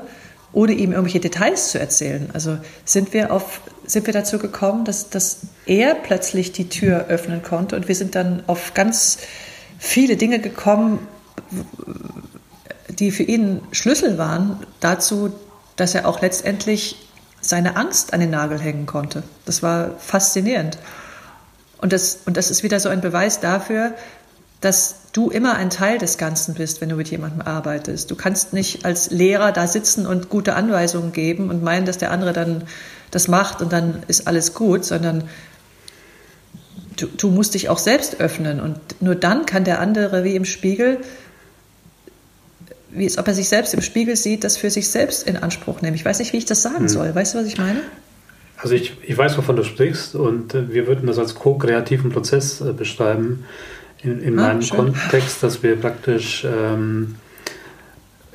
ohne 0.53 0.73
ihm 0.73 0.91
irgendwelche 0.91 1.19
Details 1.19 1.71
zu 1.71 1.79
erzählen. 1.79 2.29
Also 2.33 2.59
sind 2.83 3.13
wir, 3.13 3.33
auf, 3.33 3.61
sind 3.87 4.05
wir 4.05 4.13
dazu 4.13 4.37
gekommen, 4.37 4.85
dass, 4.85 5.09
dass 5.09 5.39
er 5.65 5.95
plötzlich 5.95 6.51
die 6.51 6.69
Tür 6.69 7.05
öffnen 7.07 7.41
konnte 7.41 7.75
und 7.75 7.87
wir 7.87 7.95
sind 7.95 8.13
dann 8.13 8.43
auf 8.45 8.75
ganz 8.75 9.17
viele 9.79 10.17
Dinge 10.17 10.37
gekommen, 10.37 10.99
die 12.99 13.11
für 13.11 13.23
ihn 13.23 13.61
Schlüssel 13.71 14.17
waren 14.17 14.59
dazu, 14.79 15.33
dass 15.75 15.95
er 15.95 16.07
auch 16.07 16.21
letztendlich 16.21 16.97
seine 17.41 17.75
Angst 17.75 18.13
an 18.13 18.19
den 18.19 18.31
Nagel 18.31 18.59
hängen 18.59 18.85
konnte. 18.85 19.23
Das 19.45 19.61
war 19.61 19.91
faszinierend. 19.99 20.77
Und 21.77 21.93
das, 21.93 22.19
und 22.25 22.37
das 22.37 22.49
ist 22.49 22.63
wieder 22.63 22.79
so 22.79 22.89
ein 22.89 23.01
Beweis 23.01 23.39
dafür, 23.39 23.93
dass 24.61 24.95
du 25.13 25.29
immer 25.29 25.55
ein 25.55 25.69
Teil 25.69 25.97
des 25.97 26.17
Ganzen 26.17 26.55
bist, 26.55 26.81
wenn 26.81 26.89
du 26.89 26.95
mit 26.95 27.09
jemandem 27.09 27.41
arbeitest. 27.41 28.09
Du 28.09 28.15
kannst 28.15 28.53
nicht 28.53 28.85
als 28.85 29.11
Lehrer 29.11 29.51
da 29.51 29.67
sitzen 29.67 30.07
und 30.07 30.29
gute 30.29 30.55
Anweisungen 30.55 31.11
geben 31.11 31.49
und 31.49 31.61
meinen, 31.61 31.85
dass 31.85 31.97
der 31.97 32.11
andere 32.11 32.33
dann 32.33 32.63
das 33.11 33.27
macht 33.27 33.61
und 33.61 33.71
dann 33.71 34.03
ist 34.07 34.27
alles 34.27 34.53
gut, 34.53 34.83
sondern 34.83 35.25
du, 36.97 37.07
du 37.07 37.29
musst 37.29 37.53
dich 37.53 37.69
auch 37.69 37.77
selbst 37.77 38.19
öffnen 38.19 38.59
und 38.59 38.79
nur 39.01 39.15
dann 39.15 39.45
kann 39.45 39.63
der 39.63 39.79
andere 39.79 40.23
wie 40.23 40.35
im 40.35 40.45
Spiegel 40.45 40.99
wie 42.97 43.05
es, 43.05 43.17
ob 43.17 43.27
er 43.27 43.33
sich 43.33 43.49
selbst 43.49 43.73
im 43.73 43.81
Spiegel 43.81 44.15
sieht, 44.15 44.43
das 44.43 44.57
für 44.57 44.69
sich 44.69 44.89
selbst 44.89 45.27
in 45.27 45.37
Anspruch 45.37 45.81
nehmen. 45.81 45.95
Ich 45.95 46.05
weiß 46.05 46.19
nicht, 46.19 46.33
wie 46.33 46.37
ich 46.37 46.45
das 46.45 46.61
sagen 46.61 46.79
hm. 46.79 46.87
soll. 46.89 47.15
Weißt 47.15 47.33
du, 47.33 47.39
was 47.39 47.47
ich 47.47 47.57
meine? 47.57 47.81
Also 48.57 48.73
ich, 48.75 48.97
ich 49.03 49.17
weiß, 49.17 49.37
wovon 49.37 49.55
du 49.55 49.63
sprichst 49.63 50.15
und 50.15 50.53
äh, 50.53 50.71
wir 50.73 50.87
würden 50.87 51.07
das 51.07 51.19
als 51.19 51.35
ko-kreativen 51.35 52.11
Prozess 52.11 52.61
äh, 52.61 52.71
beschreiben 52.73 53.45
in, 54.01 54.21
in 54.21 54.39
ah, 54.39 54.47
meinem 54.47 54.61
schön. 54.61 54.77
Kontext, 54.77 55.43
dass 55.43 55.61
wir 55.61 55.75
praktisch 55.75 56.45
ähm, 56.45 57.15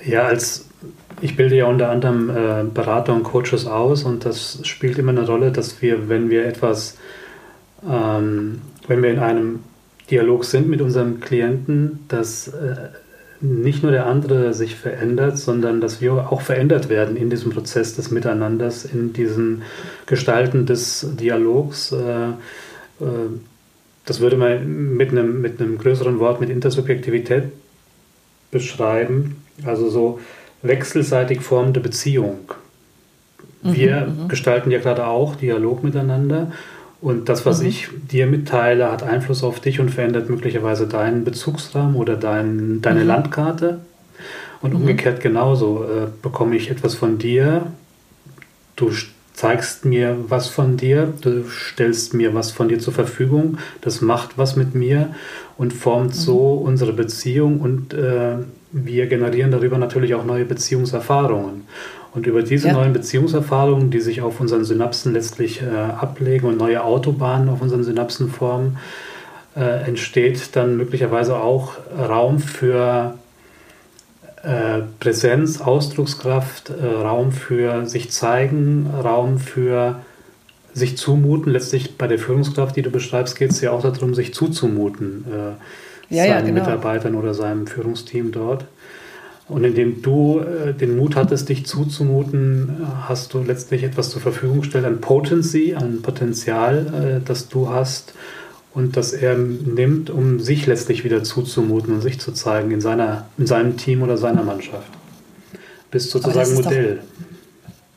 ja 0.05 0.25
als 0.25 0.67
ich 1.21 1.37
bilde 1.37 1.57
ja 1.57 1.67
unter 1.67 1.90
anderem 1.90 2.31
äh, 2.31 2.64
Berater 2.73 3.14
und 3.14 3.25
Coaches 3.25 3.67
aus 3.67 4.05
und 4.05 4.25
das 4.25 4.61
spielt 4.67 4.99
immer 4.99 5.11
eine 5.11 5.26
Rolle, 5.26 5.52
dass 5.52 5.83
wir, 5.83 6.09
wenn 6.09 6.31
wir 6.31 6.47
etwas, 6.47 6.97
ähm, 7.88 8.62
wenn 8.87 9.02
wir 9.02 9.11
in 9.11 9.19
einem 9.19 9.61
Dialog 10.11 10.45
sind 10.45 10.69
mit 10.69 10.81
unserem 10.81 11.21
Klienten, 11.21 12.05
dass 12.09 12.49
äh, 12.49 12.76
nicht 13.41 13.83
nur 13.83 13.93
der 13.93 14.07
andere 14.07 14.53
sich 14.53 14.77
verändert, 14.77 15.39
sondern 15.39 15.81
dass 15.81 16.01
wir 16.01 16.31
auch 16.31 16.43
verändert 16.43 16.89
werden 16.89 17.17
in 17.17 17.31
diesem 17.31 17.53
Prozess 17.53 17.97
des 17.97 18.11
Miteinanders, 18.11 18.85
in 18.85 19.13
diesem 19.13 19.63
Gestalten 20.07 20.67
des 20.67 21.07
Dialogs. 21.19 21.93
Äh, 21.93 22.29
äh, 22.29 23.31
das 24.05 24.21
würde 24.21 24.37
man 24.37 24.97
mit 24.97 25.11
einem, 25.11 25.41
mit 25.41 25.61
einem 25.61 25.79
größeren 25.79 26.19
Wort, 26.19 26.41
mit 26.41 26.51
Intersubjektivität 26.51 27.45
beschreiben, 28.51 29.43
also 29.65 29.89
so 29.89 30.21
wechselseitig 30.63 31.41
formende 31.41 31.81
Beziehung. 31.81 32.53
Mhm, 33.63 33.75
wir 33.75 34.07
mhm, 34.07 34.29
gestalten 34.29 34.71
ja 34.71 34.81
gerade 34.81 35.07
auch 35.07 35.37
Dialog 35.37 35.83
miteinander 35.83 36.53
Und 37.00 37.28
das, 37.28 37.47
was 37.47 37.62
mhm. 37.62 37.69
ich 37.69 37.88
dir 38.11 38.26
mitteile, 38.26 38.90
hat 38.90 39.02
Einfluss 39.02 39.42
auf 39.42 39.61
dich 39.61 39.80
und 39.80 39.90
verändert 39.90 40.28
möglicherweise 40.28 40.87
deinen 40.87 41.25
Bezugsrahmen 41.25 41.97
oder 41.97 42.16
dein, 42.16 42.83
deine 42.83 43.00
mhm. 43.00 43.07
Landkarte. 43.07 43.80
Und 44.61 44.75
mhm. 44.75 44.80
umgekehrt 44.80 45.21
genauso 45.21 45.85
äh, 45.85 46.09
bekomme 46.23 46.57
ich 46.57 46.71
etwas 46.71 46.95
von 46.95 47.19
dir. 47.19 47.66
Du 48.76 48.90
zeigst 49.33 49.87
mir 49.87 50.16
was 50.28 50.49
von 50.49 50.76
dir, 50.76 51.14
du 51.23 51.49
stellst 51.49 52.12
mir 52.12 52.35
was 52.35 52.50
von 52.50 52.69
dir 52.69 52.78
zur 52.78 52.92
Verfügung. 52.92 53.57
Das 53.80 54.02
macht 54.02 54.37
was 54.37 54.57
mit 54.57 54.75
mir 54.75 55.14
und 55.57 55.73
formt 55.73 56.14
so 56.14 56.57
mhm. 56.57 56.66
unsere 56.66 56.92
Beziehung 56.92 57.61
und 57.61 57.95
äh, 57.95 58.37
wir 58.73 59.07
generieren 59.07 59.50
darüber 59.50 59.78
natürlich 59.78 60.14
auch 60.14 60.25
neue 60.25 60.45
Beziehungserfahrungen. 60.45 61.62
Und 62.12 62.26
über 62.26 62.43
diese 62.43 62.69
ja. 62.69 62.75
neuen 62.75 62.93
Beziehungserfahrungen, 62.93 63.90
die 63.90 64.00
sich 64.00 64.21
auf 64.21 64.40
unseren 64.40 64.64
Synapsen 64.64 65.12
letztlich 65.12 65.62
äh, 65.62 65.67
ablegen 65.67 66.49
und 66.49 66.59
neue 66.59 66.83
Autobahnen 66.83 67.49
auf 67.49 67.62
unseren 67.62 67.85
Synapsen 67.85 68.31
formen, 68.31 68.79
äh, 69.57 69.87
entsteht 69.87 70.57
dann 70.57 70.76
möglicherweise 70.76 71.37
auch 71.37 71.75
Raum 71.97 72.40
für 72.40 73.14
äh, 74.43 74.83
Präsenz, 74.99 75.61
Ausdruckskraft, 75.61 76.71
äh, 76.71 76.87
Raum 76.87 77.31
für 77.31 77.87
sich 77.87 78.11
zeigen, 78.11 78.88
Raum 79.02 79.38
für 79.38 80.00
sich 80.73 80.97
zumuten. 80.97 81.52
Letztlich 81.52 81.99
bei 81.99 82.07
der 82.07 82.19
Führungskraft, 82.19 82.75
die 82.75 82.83
du 82.83 82.90
beschreibst, 82.90 83.37
geht 83.37 83.50
es 83.50 83.61
ja 83.61 83.73
auch 83.73 83.83
darum, 83.83 84.14
sich 84.14 84.33
zuzumuten. 84.33 85.26
Äh, 85.29 86.14
ja, 86.14 86.25
seinen 86.25 86.31
ja, 86.31 86.40
genau. 86.40 86.61
Mitarbeitern 86.61 87.14
oder 87.14 87.35
seinem 87.35 87.67
Führungsteam 87.67 88.33
dort. 88.33 88.64
Und 89.50 89.64
indem 89.64 90.00
du 90.00 90.38
äh, 90.38 90.73
den 90.73 90.97
Mut 90.97 91.16
hattest, 91.16 91.49
dich 91.49 91.66
zuzumuten, 91.66 92.87
hast 93.09 93.35
du 93.35 93.42
letztlich 93.42 93.83
etwas 93.83 94.11
zur 94.11 94.23
Verfügung 94.23 94.61
gestellt, 94.61 94.85
ein 94.85 95.00
Potency, 95.00 95.75
ein 95.75 96.02
Potenzial, 96.02 97.21
äh, 97.21 97.26
das 97.26 97.49
du 97.49 97.69
hast 97.69 98.14
und 98.73 98.97
das 98.97 99.12
er 99.12 99.37
nimmt, 99.37 100.09
um 100.09 100.38
sich 100.38 100.66
letztlich 100.66 101.02
wieder 101.02 101.25
zuzumuten 101.25 101.95
und 101.95 102.00
sich 102.00 102.21
zu 102.21 102.33
zeigen 102.33 102.71
in, 102.71 102.80
seiner, 102.80 103.26
in 103.38 103.47
seinem 103.47 103.76
Team 103.76 104.02
oder 104.02 104.16
seiner 104.16 104.45
Mannschaft. 104.45 104.88
Bist 105.90 106.11
sozusagen 106.11 106.54
Modell. 106.54 106.97
Doch, 106.97 107.02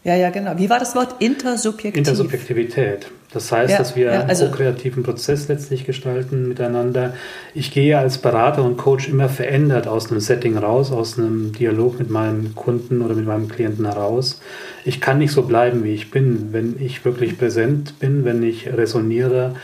ja, 0.04 0.16
ja, 0.16 0.32
genau. 0.32 0.58
Wie 0.58 0.70
war 0.70 0.80
das 0.80 0.96
Wort? 0.96 1.22
Intersubjektiv. 1.22 1.98
Intersubjektivität. 1.98 3.08
Das 3.34 3.52
heißt, 3.52 3.72
ja, 3.72 3.78
dass 3.78 3.96
wir 3.96 4.14
ja, 4.14 4.22
also, 4.26 4.46
einen 4.46 4.54
kreativen 4.54 5.02
Prozess 5.02 5.48
letztlich 5.48 5.86
gestalten 5.86 6.48
miteinander. 6.48 7.14
Ich 7.56 7.72
gehe 7.72 7.98
als 7.98 8.20
Berater 8.20 8.64
und 8.64 8.78
Coach 8.78 9.10
immer 9.10 9.28
verändert 9.28 9.88
aus 9.88 10.12
einem 10.12 10.20
Setting 10.20 10.58
raus, 10.58 10.92
aus 10.92 11.18
einem 11.18 11.52
Dialog 11.52 11.98
mit 11.98 12.12
meinem 12.12 12.54
Kunden 12.54 13.02
oder 13.02 13.16
mit 13.16 13.26
meinem 13.26 13.48
Klienten 13.48 13.86
heraus. 13.86 14.40
Ich 14.86 15.02
kann 15.02 15.18
nicht 15.18 15.32
so 15.32 15.42
bleiben, 15.42 15.84
wie 15.84 15.94
ich 15.94 16.12
bin. 16.12 16.50
Wenn 16.52 16.76
ich 16.80 17.04
wirklich 17.06 17.38
präsent 17.40 18.00
bin, 18.00 18.24
wenn 18.24 18.44
ich 18.44 18.72
resoniere, 18.72 19.56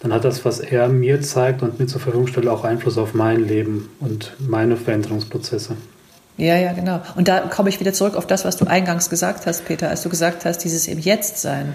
dann 0.00 0.12
hat 0.12 0.24
das, 0.24 0.44
was 0.44 0.60
er 0.60 0.88
mir 0.88 1.20
zeigt 1.20 1.62
und 1.62 1.80
mir 1.80 1.86
zur 1.86 2.00
Verfügung 2.00 2.28
stellt, 2.28 2.46
auch 2.46 2.64
Einfluss 2.64 2.96
auf 2.96 3.12
mein 3.12 3.46
Leben 3.46 3.88
und 3.98 4.34
meine 4.38 4.76
Veränderungsprozesse. 4.76 5.74
Ja, 6.36 6.56
ja, 6.56 6.74
genau. 6.74 7.00
Und 7.16 7.28
da 7.28 7.40
komme 7.40 7.70
ich 7.70 7.80
wieder 7.80 7.92
zurück 7.92 8.14
auf 8.14 8.26
das, 8.26 8.44
was 8.44 8.56
du 8.56 8.66
eingangs 8.66 9.08
gesagt 9.10 9.46
hast, 9.46 9.64
Peter, 9.64 9.88
als 9.88 10.02
du 10.02 10.10
gesagt 10.10 10.44
hast, 10.44 10.58
dieses 10.58 10.86
im 10.86 10.98
Jetzt-Sein. 10.98 11.74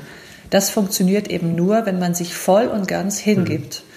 Das 0.51 0.70
funktioniert 0.70 1.29
eben 1.29 1.55
nur, 1.55 1.88
wenn 1.88 1.98
man 1.98 2.13
sich 2.13 2.36
voll 2.36 2.67
und 2.67 2.88
ganz 2.88 3.17
hingibt. 3.17 3.81
Mhm. 3.84 3.91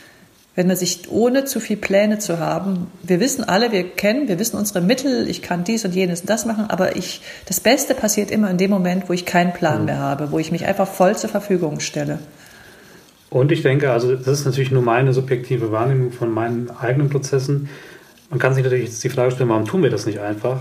Wenn 0.56 0.68
man 0.68 0.76
sich 0.76 1.11
ohne 1.11 1.44
zu 1.44 1.58
viel 1.58 1.76
Pläne 1.76 2.20
zu 2.20 2.38
haben, 2.38 2.87
wir 3.02 3.18
wissen 3.18 3.42
alle, 3.42 3.73
wir 3.73 3.82
kennen, 3.82 4.28
wir 4.28 4.38
wissen 4.38 4.56
unsere 4.56 4.80
Mittel, 4.80 5.28
ich 5.28 5.42
kann 5.42 5.64
dies 5.64 5.84
und 5.84 5.96
jenes 5.96 6.20
und 6.20 6.30
das 6.30 6.46
machen, 6.46 6.66
aber 6.68 6.94
ich, 6.94 7.23
das 7.46 7.58
Beste 7.58 7.92
passiert 7.92 8.30
immer 8.30 8.49
in 8.50 8.56
dem 8.56 8.70
Moment, 8.70 9.08
wo 9.08 9.12
ich 9.12 9.26
keinen 9.26 9.52
Plan 9.52 9.80
mhm. 9.80 9.87
mehr 9.87 9.99
habe, 9.99 10.30
wo 10.30 10.38
ich 10.38 10.52
mich 10.52 10.64
einfach 10.64 10.87
voll 10.87 11.16
zur 11.16 11.28
Verfügung 11.28 11.80
stelle. 11.80 12.20
Und 13.30 13.50
ich 13.50 13.62
denke, 13.62 13.90
also 13.90 14.14
das 14.14 14.40
ist 14.40 14.44
natürlich 14.44 14.70
nur 14.70 14.83
meine 14.83 15.12
subjektive 15.12 15.72
Wahrnehmung 15.72 16.12
von 16.12 16.31
meinen 16.31 16.70
eigenen 16.70 17.11
Prozessen. 17.11 17.68
Man 18.31 18.38
kann 18.38 18.55
sich 18.55 18.62
natürlich 18.62 18.85
jetzt 18.85 19.02
die 19.02 19.09
Frage 19.09 19.33
stellen, 19.33 19.48
warum 19.48 19.64
tun 19.64 19.83
wir 19.83 19.90
das 19.90 20.07
nicht 20.07 20.20
einfach? 20.20 20.61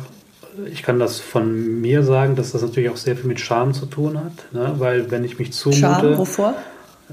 Ich 0.71 0.83
kann 0.83 0.99
das 0.99 1.19
von 1.19 1.81
mir 1.81 2.03
sagen, 2.03 2.35
dass 2.35 2.51
das 2.51 2.61
natürlich 2.61 2.89
auch 2.89 2.97
sehr 2.97 3.15
viel 3.15 3.25
mit 3.25 3.39
Scham 3.39 3.73
zu 3.73 3.85
tun 3.85 4.17
hat, 4.17 4.53
ne? 4.53 4.75
weil 4.77 5.09
wenn 5.09 5.23
ich 5.23 5.39
mich 5.39 5.53
zumute, 5.53 5.79
Scham, 5.79 6.17
wovor? 6.17 6.53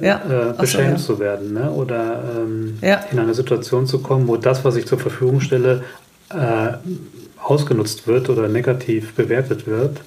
Ja. 0.01 0.51
Äh, 0.51 0.53
beschämt 0.55 0.99
so, 0.99 1.13
ja. 1.13 1.17
zu 1.17 1.19
werden 1.21 1.55
ne? 1.55 1.71
oder 1.71 2.23
ähm, 2.37 2.79
ja. 2.81 3.05
in 3.11 3.19
eine 3.19 3.35
Situation 3.35 3.87
zu 3.87 4.01
kommen, 4.01 4.29
wo 4.29 4.37
das, 4.37 4.65
was 4.65 4.77
ich 4.77 4.87
zur 4.87 4.99
Verfügung 4.99 5.41
stelle, 5.41 5.83
äh, 6.31 6.73
ausgenutzt 7.43 8.07
wird 8.07 8.29
oder 8.29 8.49
negativ 8.49 9.15
bewertet 9.15 9.67
wird. 9.67 10.01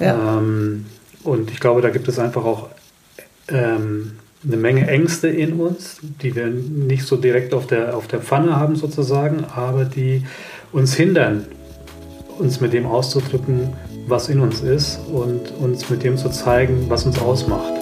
Ähm, 0.00 0.86
und 1.22 1.50
ich 1.50 1.60
glaube, 1.60 1.80
da 1.80 1.90
gibt 1.90 2.08
es 2.08 2.18
einfach 2.18 2.44
auch 2.44 2.68
ähm, 3.48 4.12
eine 4.46 4.56
Menge 4.56 4.86
Ängste 4.86 5.28
in 5.28 5.54
uns, 5.54 5.98
die 6.02 6.34
wir 6.34 6.46
nicht 6.46 7.04
so 7.04 7.16
direkt 7.16 7.54
auf 7.54 7.66
der, 7.66 7.96
auf 7.96 8.06
der 8.08 8.20
Pfanne 8.20 8.56
haben 8.56 8.76
sozusagen, 8.76 9.44
aber 9.54 9.84
die 9.84 10.24
uns 10.72 10.94
hindern, 10.94 11.46
uns 12.38 12.60
mit 12.60 12.72
dem 12.72 12.86
auszudrücken, 12.86 13.72
was 14.06 14.28
in 14.28 14.40
uns 14.40 14.60
ist 14.60 15.00
und 15.12 15.52
uns 15.60 15.88
mit 15.90 16.02
dem 16.02 16.16
zu 16.16 16.30
zeigen, 16.30 16.86
was 16.88 17.06
uns 17.06 17.18
ausmacht. 17.18 17.72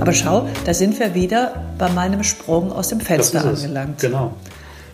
Aber 0.00 0.14
schau, 0.14 0.48
da 0.64 0.72
sind 0.72 0.98
wir 0.98 1.14
wieder 1.14 1.62
bei 1.76 1.90
meinem 1.90 2.24
Sprung 2.24 2.72
aus 2.72 2.88
dem 2.88 2.98
Fenster 2.98 3.44
angelangt. 3.44 4.00
Genau. 4.00 4.32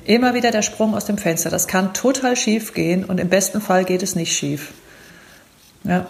Immer 0.05 0.35
wieder 0.35 0.51
der 0.51 0.63
Sprung 0.63 0.95
aus 0.95 1.07
dem 1.07 1.17
Fenster. 1.17 1.51
Das 1.51 1.67
kann 1.67 1.95
total 1.95 2.37
schief 2.37 2.75
gehen 2.75 3.05
und 3.05 3.19
im 3.19 3.29
besten 3.29 3.61
Fall 3.61 3.85
geht 3.85 4.03
es 4.03 4.15
nicht 4.15 4.37
schief. 4.37 4.73
Ja, 5.83 6.07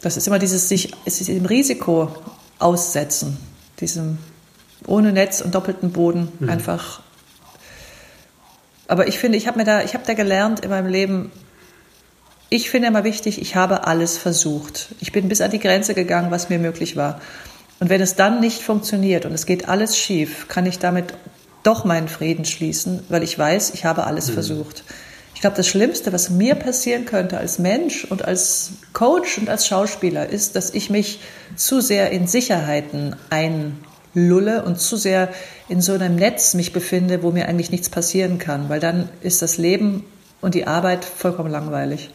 das 0.00 0.16
ist 0.16 0.26
immer 0.26 0.38
dieses 0.38 0.68
sich 0.68 0.92
es 1.04 1.20
ist 1.20 1.28
dem 1.28 1.46
Risiko 1.46 2.10
aussetzen, 2.58 3.36
diesem 3.80 4.18
ohne 4.86 5.12
Netz 5.12 5.40
und 5.40 5.54
doppelten 5.54 5.92
Boden 5.92 6.32
mhm. 6.38 6.48
einfach. 6.48 7.00
Aber 8.88 9.08
ich 9.08 9.18
finde, 9.18 9.38
ich 9.38 9.46
habe 9.46 9.58
mir 9.58 9.64
da, 9.64 9.82
ich 9.82 9.94
habe 9.94 10.04
da 10.06 10.14
gelernt 10.14 10.60
in 10.60 10.70
meinem 10.70 10.88
Leben. 10.88 11.32
Ich 12.48 12.70
finde 12.70 12.88
immer 12.88 13.02
wichtig, 13.02 13.40
ich 13.40 13.56
habe 13.56 13.86
alles 13.86 14.16
versucht. 14.16 14.88
Ich 15.00 15.10
bin 15.10 15.28
bis 15.28 15.40
an 15.40 15.50
die 15.50 15.58
Grenze 15.58 15.94
gegangen, 15.94 16.30
was 16.30 16.48
mir 16.48 16.58
möglich 16.58 16.94
war. 16.94 17.20
Und 17.80 17.90
wenn 17.90 18.00
es 18.00 18.14
dann 18.14 18.40
nicht 18.40 18.62
funktioniert 18.62 19.26
und 19.26 19.32
es 19.32 19.44
geht 19.44 19.68
alles 19.68 19.98
schief, 19.98 20.46
kann 20.48 20.66
ich 20.66 20.78
damit 20.78 21.14
doch 21.66 21.84
meinen 21.84 22.08
Frieden 22.08 22.44
schließen, 22.44 23.02
weil 23.08 23.22
ich 23.22 23.38
weiß, 23.38 23.70
ich 23.74 23.84
habe 23.84 24.04
alles 24.04 24.28
mhm. 24.28 24.34
versucht. 24.34 24.84
Ich 25.34 25.42
glaube, 25.42 25.56
das 25.56 25.68
Schlimmste, 25.68 26.12
was 26.14 26.30
mir 26.30 26.54
passieren 26.54 27.04
könnte 27.04 27.36
als 27.36 27.58
Mensch 27.58 28.04
und 28.06 28.24
als 28.24 28.70
Coach 28.94 29.36
und 29.36 29.50
als 29.50 29.66
Schauspieler, 29.66 30.28
ist, 30.28 30.56
dass 30.56 30.72
ich 30.72 30.88
mich 30.88 31.20
zu 31.56 31.82
sehr 31.82 32.10
in 32.10 32.26
Sicherheiten 32.26 33.16
einlulle 33.28 34.64
und 34.64 34.80
zu 34.80 34.96
sehr 34.96 35.28
in 35.68 35.82
so 35.82 35.92
einem 35.92 36.16
Netz 36.16 36.54
mich 36.54 36.72
befinde, 36.72 37.22
wo 37.22 37.32
mir 37.32 37.48
eigentlich 37.48 37.70
nichts 37.70 37.90
passieren 37.90 38.38
kann, 38.38 38.70
weil 38.70 38.80
dann 38.80 39.10
ist 39.20 39.42
das 39.42 39.58
Leben 39.58 40.04
und 40.40 40.54
die 40.54 40.66
Arbeit 40.66 41.04
vollkommen 41.04 41.50
langweilig. 41.50 42.10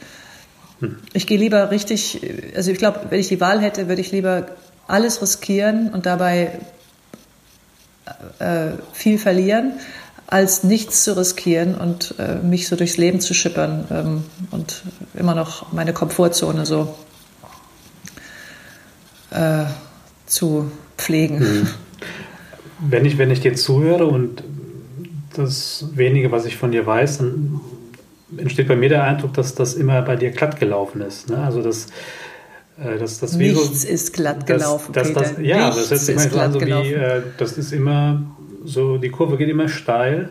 Hm. 0.79 0.97
Ich 1.13 1.27
gehe 1.27 1.37
lieber 1.37 1.69
richtig, 1.69 2.21
also 2.55 2.71
ich 2.71 2.79
glaube, 2.79 3.01
wenn 3.09 3.19
ich 3.19 3.27
die 3.27 3.39
Wahl 3.39 3.61
hätte, 3.61 3.87
würde 3.87 4.01
ich 4.01 4.11
lieber 4.11 4.47
alles 4.87 5.21
riskieren 5.21 5.91
und 5.93 6.07
dabei 6.07 6.59
äh, 8.39 8.71
viel 8.93 9.17
verlieren, 9.17 9.73
als 10.27 10.63
nichts 10.63 11.03
zu 11.03 11.17
riskieren 11.17 11.75
und 11.75 12.15
äh, 12.17 12.35
mich 12.35 12.67
so 12.67 12.75
durchs 12.75 12.97
Leben 12.97 13.19
zu 13.19 13.33
schippern 13.33 13.85
ähm, 13.91 14.23
und 14.51 14.83
immer 15.13 15.35
noch 15.35 15.71
meine 15.73 15.93
Komfortzone 15.93 16.65
so 16.65 16.95
äh, 19.31 19.65
zu 20.25 20.71
pflegen. 20.97 21.39
Mhm. 21.39 21.67
Wenn 22.79 23.05
ich, 23.05 23.17
wenn 23.17 23.29
ich 23.29 23.41
dir 23.41 23.55
zuhöre 23.55 24.05
und 24.05 24.43
das 25.35 25.85
wenige, 25.93 26.31
was 26.31 26.45
ich 26.45 26.57
von 26.57 26.71
dir 26.71 26.85
weiß, 26.85 27.19
dann 27.19 27.61
entsteht 28.37 28.67
bei 28.67 28.75
mir 28.75 28.89
der 28.89 29.03
Eindruck, 29.03 29.33
dass 29.33 29.55
das 29.55 29.73
immer 29.73 30.01
bei 30.01 30.15
dir 30.15 30.31
glatt 30.31 30.59
gelaufen 30.59 31.01
ist. 31.01 31.29
Ne? 31.29 31.37
Also 31.37 31.61
das 31.61 31.85
äh, 31.85 31.89
das, 32.81 33.19
das 33.19 33.33
Nichts 33.33 33.83
so, 33.83 33.87
ist 33.87 34.13
glatt 34.13 34.47
gelaufen, 34.47 34.93
das, 34.93 35.13
das, 35.13 35.29
Peter. 35.29 35.41
ja, 35.41 35.67
Nichts 35.67 35.89
das 35.89 36.07
hört 36.07 36.19
sich 36.19 36.31
so 36.31 36.39
an, 36.39 36.53
so 36.53 36.61
wie, 36.61 36.93
äh, 36.93 37.21
das 37.37 37.57
ist 37.57 37.71
immer 37.71 38.23
so, 38.65 38.97
die 38.97 39.09
Kurve 39.09 39.37
geht 39.37 39.49
immer 39.49 39.67
steil. 39.67 40.29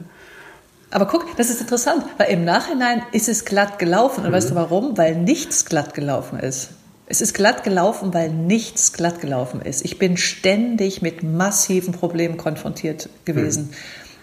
Aber 0.90 1.06
guck, 1.06 1.36
das 1.36 1.50
ist 1.50 1.60
interessant, 1.60 2.04
weil 2.18 2.30
im 2.30 2.44
Nachhinein 2.44 3.02
ist 3.12 3.28
es 3.28 3.44
glatt 3.44 3.78
gelaufen. 3.78 4.24
Und 4.24 4.30
mhm. 4.30 4.34
weißt 4.34 4.50
du 4.50 4.54
warum? 4.56 4.98
Weil 4.98 5.16
nichts 5.16 5.64
glatt 5.64 5.94
gelaufen 5.94 6.40
ist. 6.40 6.70
Es 7.06 7.20
ist 7.20 7.34
glatt 7.34 7.64
gelaufen, 7.64 8.14
weil 8.14 8.30
nichts 8.30 8.92
glatt 8.92 9.20
gelaufen 9.20 9.60
ist. 9.62 9.84
Ich 9.84 9.98
bin 9.98 10.16
ständig 10.16 11.02
mit 11.02 11.22
massiven 11.22 11.92
Problemen 11.92 12.36
konfrontiert 12.36 13.08
gewesen. 13.24 13.70
Mhm. 13.70 13.74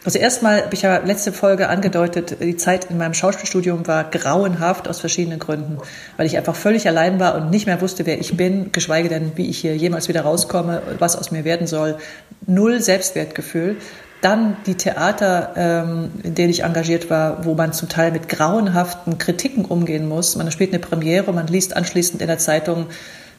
Also 0.07 0.19
erstmal 0.19 0.63
habe 0.63 0.73
ich 0.73 0.83
ja 0.83 0.99
letzte 0.99 1.33
Folge 1.33 1.67
angedeutet, 1.67 2.37
die 2.39 2.55
Zeit 2.55 2.85
in 2.89 2.97
meinem 2.97 3.13
Schauspielstudium 3.13 3.87
war 3.87 4.05
grauenhaft 4.05 4.87
aus 4.87 5.01
verschiedenen 5.01 5.37
Gründen, 5.37 5.79
weil 6.15 6.25
ich 6.25 6.37
einfach 6.37 6.55
völlig 6.55 6.87
allein 6.87 7.19
war 7.19 7.35
und 7.35 7.49
nicht 7.49 7.65
mehr 7.65 7.81
wusste, 7.81 8.05
wer 8.05 8.17
ich 8.17 8.37
bin, 8.37 8.71
geschweige 8.71 9.09
denn, 9.09 9.33
wie 9.35 9.49
ich 9.49 9.57
hier 9.57 9.75
jemals 9.75 10.07
wieder 10.07 10.21
rauskomme, 10.21 10.81
was 10.97 11.17
aus 11.17 11.31
mir 11.31 11.43
werden 11.43 11.67
soll. 11.67 11.97
Null 12.45 12.79
Selbstwertgefühl. 12.81 13.75
Dann 14.21 14.55
die 14.65 14.75
Theater, 14.75 15.51
ähm, 15.57 16.11
in 16.23 16.35
denen 16.35 16.51
ich 16.51 16.63
engagiert 16.63 17.09
war, 17.09 17.43
wo 17.43 17.55
man 17.55 17.73
zum 17.73 17.89
Teil 17.89 18.13
mit 18.13 18.29
grauenhaften 18.29 19.17
Kritiken 19.17 19.65
umgehen 19.65 20.07
muss. 20.07 20.37
Man 20.37 20.49
spielt 20.51 20.71
eine 20.71 20.79
Premiere, 20.79 21.33
man 21.33 21.47
liest 21.47 21.75
anschließend 21.75 22.21
in 22.21 22.29
der 22.29 22.37
Zeitung, 22.37 22.85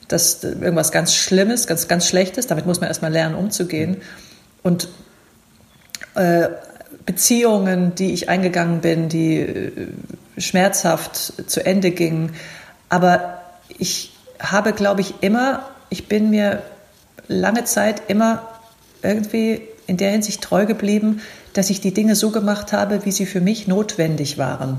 dass 0.08 0.44
irgendwas 0.44 0.92
ganz 0.92 1.14
Schlimmes, 1.14 1.66
ganz, 1.66 1.88
ganz 1.88 2.06
Schlechtes, 2.06 2.46
damit 2.46 2.66
muss 2.66 2.82
man 2.82 2.88
erstmal 2.88 3.10
lernen, 3.10 3.36
umzugehen. 3.36 4.02
Und 4.62 4.88
äh, 6.18 6.48
Beziehungen, 7.06 7.94
die 7.94 8.12
ich 8.12 8.28
eingegangen 8.28 8.80
bin, 8.80 9.08
die 9.08 9.38
äh, 9.38 9.70
schmerzhaft 10.36 11.48
zu 11.48 11.64
Ende 11.64 11.90
gingen. 11.90 12.34
Aber 12.88 13.40
ich 13.78 14.12
habe, 14.40 14.72
glaube 14.72 15.00
ich, 15.00 15.14
immer, 15.20 15.68
ich 15.90 16.08
bin 16.08 16.30
mir 16.30 16.62
lange 17.28 17.64
Zeit 17.64 18.02
immer 18.08 18.46
irgendwie 19.02 19.62
in 19.86 19.96
der 19.96 20.10
Hinsicht 20.10 20.42
treu 20.42 20.66
geblieben, 20.66 21.22
dass 21.52 21.70
ich 21.70 21.80
die 21.80 21.94
Dinge 21.94 22.14
so 22.14 22.30
gemacht 22.30 22.72
habe, 22.72 23.04
wie 23.04 23.12
sie 23.12 23.26
für 23.26 23.40
mich 23.40 23.68
notwendig 23.68 24.36
waren. 24.36 24.78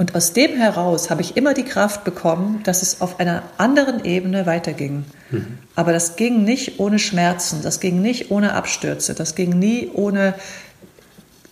Und 0.00 0.14
aus 0.14 0.32
dem 0.32 0.56
heraus 0.56 1.10
habe 1.10 1.20
ich 1.20 1.36
immer 1.36 1.52
die 1.52 1.62
Kraft 1.62 2.04
bekommen, 2.04 2.62
dass 2.64 2.80
es 2.80 3.02
auf 3.02 3.20
einer 3.20 3.42
anderen 3.58 4.02
Ebene 4.06 4.46
weiterging. 4.46 5.04
Mhm. 5.30 5.58
Aber 5.74 5.92
das 5.92 6.16
ging 6.16 6.42
nicht 6.42 6.80
ohne 6.80 6.98
Schmerzen, 6.98 7.60
das 7.62 7.80
ging 7.80 8.00
nicht 8.00 8.30
ohne 8.30 8.54
Abstürze, 8.54 9.12
das 9.12 9.34
ging 9.34 9.58
nie 9.58 9.90
ohne 9.92 10.36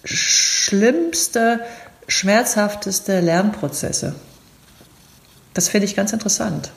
schlimmste, 0.03 1.61
schmerzhafteste 2.07 3.21
Lernprozesse. 3.21 4.15
Das 5.53 5.69
finde 5.69 5.85
ich 5.85 5.95
ganz 5.95 6.15
interessant. 6.15 6.73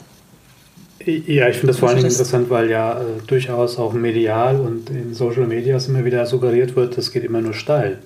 Ja, 1.06 1.48
ich 1.48 1.56
finde 1.56 1.68
das 1.68 1.78
vor 1.78 1.88
allen 1.88 1.96
Dingen 1.96 2.10
interessant, 2.10 2.50
weil 2.50 2.68
ja 2.68 3.00
äh, 3.00 3.04
durchaus 3.26 3.78
auch 3.78 3.94
medial 3.94 4.60
und 4.60 4.90
in 4.90 5.14
Social 5.14 5.46
Media 5.46 5.78
immer 5.88 6.04
wieder 6.04 6.26
suggeriert 6.26 6.76
wird, 6.76 6.98
das 6.98 7.12
geht 7.12 7.24
immer 7.24 7.40
nur 7.40 7.54
steil. 7.54 8.00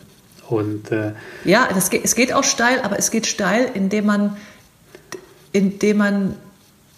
Und, 0.48 0.92
äh, 0.92 1.12
ja, 1.44 1.68
das 1.74 1.90
geht, 1.90 2.04
es 2.04 2.14
geht 2.14 2.32
auch 2.32 2.44
steil, 2.44 2.80
aber 2.82 2.98
es 2.98 3.10
geht 3.10 3.26
steil, 3.26 3.68
indem 3.74 4.06
man, 4.06 4.36
indem 5.52 5.96
man, 5.96 6.36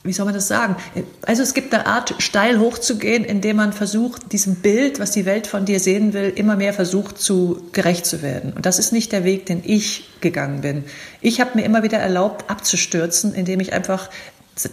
wie 0.05 0.13
soll 0.13 0.27
man 0.27 0.35
das 0.35 0.49
sagen? 0.49 0.77
Also 1.23 1.43
es 1.43 1.55
gibt 1.55 1.73
eine 1.73 1.87
Art, 1.87 2.15
steil 2.19 2.59
hochzugehen, 2.59 3.25
indem 3.25 3.57
man 3.57 3.73
versucht, 3.73 4.33
diesem 4.33 4.57
Bild, 4.57 5.01
was 5.01 5.13
die 5.13 5.25
Welt 5.25 5.47
von 5.47 5.65
dir 5.65 5.81
sehen 5.81 6.13
will, 6.13 6.33
immer 6.35 6.57
mehr 6.57 6.73
versucht, 6.73 7.19
zu 7.19 7.63
gerecht 7.73 8.07
zu 8.07 8.23
werden. 8.23 8.53
Und 8.53 8.67
das 8.67 8.79
ist 8.79 8.93
nicht 8.93 9.13
der 9.13 9.25
Weg, 9.25 9.47
den 9.47 9.63
ich 9.65 10.09
gegangen 10.21 10.61
bin. 10.61 10.85
Ich 11.21 11.41
habe 11.41 11.53
mir 11.55 11.65
immer 11.65 11.83
wieder 11.83 11.99
erlaubt, 11.99 12.51
abzustürzen, 12.51 13.35
indem 13.35 13.61
ich 13.61 13.73
einfach 13.73 14.11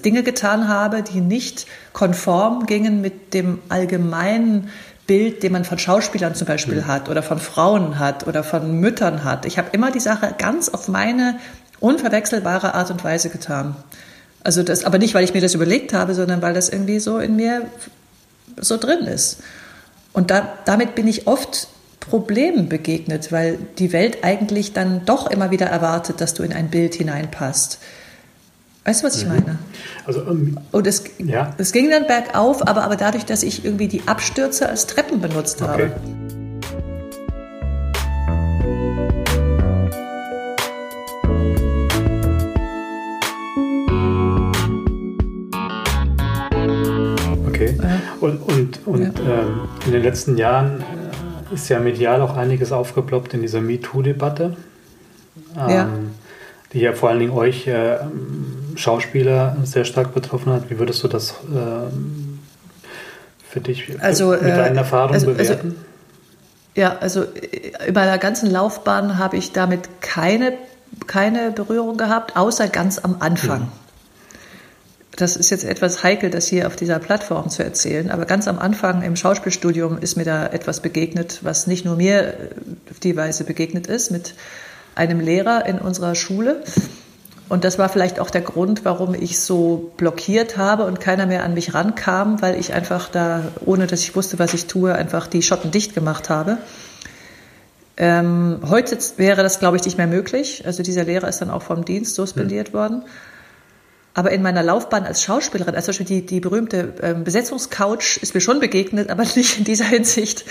Dinge 0.04 0.24
getan 0.24 0.68
habe, 0.68 1.04
die 1.04 1.22
nicht 1.22 1.68
konform 1.94 2.66
gingen 2.66 3.02
mit 3.02 3.34
dem 3.34 3.60
allgemeinen 3.70 4.70
Bild, 5.08 5.44
den 5.44 5.52
man 5.52 5.66
von 5.66 5.78
Schauspielern 5.78 6.36
zum 6.36 6.48
Beispiel 6.48 6.82
mhm. 6.82 6.88
hat 6.88 7.10
oder 7.10 7.22
von 7.22 7.40
Frauen 7.40 8.00
hat 8.00 8.28
oder 8.28 8.44
von 8.44 8.80
Müttern 8.80 9.24
hat. 9.24 9.46
Ich 9.46 9.58
habe 9.58 9.70
immer 9.72 9.92
die 9.92 10.00
Sache 10.00 10.34
ganz 10.38 10.70
auf 10.70 10.88
meine 10.88 11.40
unverwechselbare 11.80 12.74
Art 12.74 12.90
und 12.90 13.04
Weise 13.04 13.30
getan. 13.30 13.76
Also 14.44 14.64
das, 14.64 14.84
aber 14.84 14.98
nicht, 14.98 15.14
weil 15.14 15.24
ich 15.24 15.34
mir 15.34 15.42
das 15.42 15.54
überlegt 15.54 15.94
habe, 15.94 16.14
sondern 16.16 16.42
weil 16.42 16.54
das 16.54 16.70
irgendwie 16.70 17.00
so 17.00 17.20
in 17.20 17.36
mir 17.36 17.64
so 18.60 18.78
drin 18.78 19.06
ist. 19.06 19.40
Und 20.14 20.32
da, 20.32 20.54
damit 20.66 20.96
bin 20.96 21.08
ich 21.08 21.28
oft 21.28 21.68
Problemen 22.00 22.70
begegnet, 22.70 23.32
weil 23.32 23.58
die 23.80 23.92
Welt 23.92 24.24
eigentlich 24.24 24.74
dann 24.74 25.06
doch 25.06 25.30
immer 25.30 25.52
wieder 25.52 25.66
erwartet, 25.66 26.22
dass 26.22 26.34
du 26.34 26.44
in 26.44 26.54
ein 26.54 26.70
Bild 26.70 26.96
hineinpasst. 26.96 27.80
Weißt 28.88 29.02
du, 29.02 29.08
was 29.08 29.18
ich 29.18 29.26
mhm. 29.26 29.32
meine? 29.32 29.58
Also, 30.06 30.22
ähm, 30.28 30.60
und 30.72 30.86
es, 30.86 31.04
ja. 31.18 31.56
es 31.58 31.72
ging 31.72 31.90
dann 31.90 32.06
bergauf, 32.06 32.62
aber, 32.68 32.84
aber 32.84 32.96
dadurch, 32.96 33.26
dass 33.26 33.42
ich 33.42 33.66
irgendwie 33.66 33.88
die 33.88 34.08
Abstürze 34.08 34.70
als 34.70 34.86
Treppen 34.86 35.20
benutzt 35.20 35.60
okay. 35.64 35.72
habe. 35.72 35.96
Okay. 47.48 47.76
Und, 48.22 48.38
und, 48.38 48.80
und 48.86 49.02
ja. 49.02 49.42
ähm, 49.42 49.62
in 49.88 49.94
den 49.94 50.04
letzten 50.04 50.38
Jahren 50.38 50.82
äh, 51.50 51.56
ist 51.56 51.70
ja 51.70 51.80
medial 51.80 52.22
auch 52.22 52.38
einiges 52.38 52.72
aufgeploppt 52.72 53.34
in 53.34 53.42
dieser 53.42 53.62
MeToo-Debatte. 53.62 54.56
Ähm, 55.58 55.70
ja. 55.70 55.90
Die 56.74 56.82
ja 56.82 56.94
vor 56.94 57.10
allen 57.10 57.20
Dingen 57.20 57.32
euch 57.32 57.68
äh, 57.68 57.98
Schauspieler 58.76 59.58
sehr 59.64 59.86
stark 59.86 60.14
betroffen 60.14 60.52
hat. 60.52 60.70
Wie 60.70 60.80
würdest 60.80 61.04
du 61.04 61.08
das 61.08 61.32
äh, 61.32 61.34
für 63.50 63.62
dich 63.62 63.92
also, 64.02 64.32
mit 64.32 64.42
deinen 64.42 64.76
äh, 64.76 64.80
Erfahrungen 64.80 65.14
also, 65.14 65.28
bewerten? 65.28 65.68
Also, 65.68 65.78
ja, 66.76 66.98
also 67.00 67.24
äh, 67.24 67.88
über 67.88 68.04
der 68.04 68.18
ganzen 68.18 68.52
Laufbahn 68.52 69.18
habe 69.18 69.38
ich 69.38 69.52
damit 69.54 70.02
keine, 70.02 70.54
keine 71.08 71.52
Berührung 71.52 71.98
gehabt, 71.98 72.36
außer 72.36 72.68
ganz 72.68 73.00
am 73.00 73.18
Anfang. 73.20 73.62
Mhm. 73.62 73.72
Das 75.16 75.38
ist 75.38 75.50
jetzt 75.50 75.64
etwas 75.64 76.04
heikel, 76.04 76.30
das 76.30 76.46
hier 76.48 76.68
auf 76.68 76.76
dieser 76.76 77.00
Plattform 77.00 77.50
zu 77.50 77.64
erzählen, 77.64 78.12
aber 78.12 78.26
ganz 78.26 78.50
am 78.50 78.60
Anfang 78.60 79.02
im 79.02 79.16
Schauspielstudium 79.16 79.98
ist 79.98 80.18
mir 80.18 80.26
da 80.26 80.48
etwas 80.48 80.82
begegnet, 80.82 81.40
was 81.42 81.68
nicht 81.68 81.86
nur 81.86 81.96
mir 81.96 82.34
auf 82.92 83.00
die 83.00 83.16
Weise 83.16 83.46
begegnet 83.46 83.88
ist, 83.88 84.12
mit 84.12 84.34
einem 84.94 85.22
Lehrer 85.22 85.66
in 85.68 85.80
unserer 85.80 86.16
Schule, 86.16 86.64
und 87.48 87.64
das 87.64 87.78
war 87.78 87.90
vielleicht 87.90 88.20
auch 88.20 88.30
der 88.30 88.42
Grund, 88.42 88.86
warum 88.86 89.14
ich 89.14 89.40
so 89.40 89.92
blockiert 89.98 90.58
habe 90.58 90.86
und 90.86 91.00
keiner 91.00 91.26
mehr 91.26 91.44
an 91.44 91.54
mich 91.54 91.74
rankam, 91.74 92.42
weil 92.42 92.60
ich 92.60 92.74
einfach 92.74 93.10
da, 93.10 93.44
ohne 93.66 93.86
dass 93.86 94.02
ich 94.02 94.16
wusste, 94.16 94.40
was 94.40 94.54
ich 94.54 94.66
tue, 94.66 94.96
einfach 94.96 95.28
die 95.28 95.44
Schotten 95.44 95.70
dicht 95.70 95.94
gemacht 95.94 96.30
habe. 96.30 96.58
Ähm, 97.98 98.60
heute 98.68 98.98
wäre 99.18 99.44
das, 99.44 99.60
glaube 99.60 99.78
ich, 99.78 99.86
nicht 99.86 99.98
mehr 99.98 100.08
möglich. 100.08 100.64
Also 100.66 100.84
dieser 100.84 101.04
Lehrer 101.04 101.28
ist 101.28 101.40
dann 101.40 101.50
auch 101.50 101.62
vom 101.62 101.86
Dienst 101.86 102.16
suspendiert 102.16 102.70
hm. 102.70 102.74
worden. 102.74 103.04
Aber 104.16 104.32
in 104.32 104.42
meiner 104.42 104.64
Laufbahn 104.64 105.04
als 105.04 105.22
Schauspielerin, 105.22 105.76
also 105.76 105.92
zum 105.92 106.06
Beispiel 106.06 106.22
die, 106.22 106.26
die 106.26 106.40
berühmte 106.40 106.94
ähm, 107.04 107.26
Besetzungscouch 107.26 108.18
ist 108.22 108.34
mir 108.34 108.40
schon 108.40 108.62
begegnet, 108.62 109.10
aber 109.10 109.24
nicht 109.36 109.60
in 109.60 109.66
dieser 109.66 109.86
Hinsicht, 109.86 110.46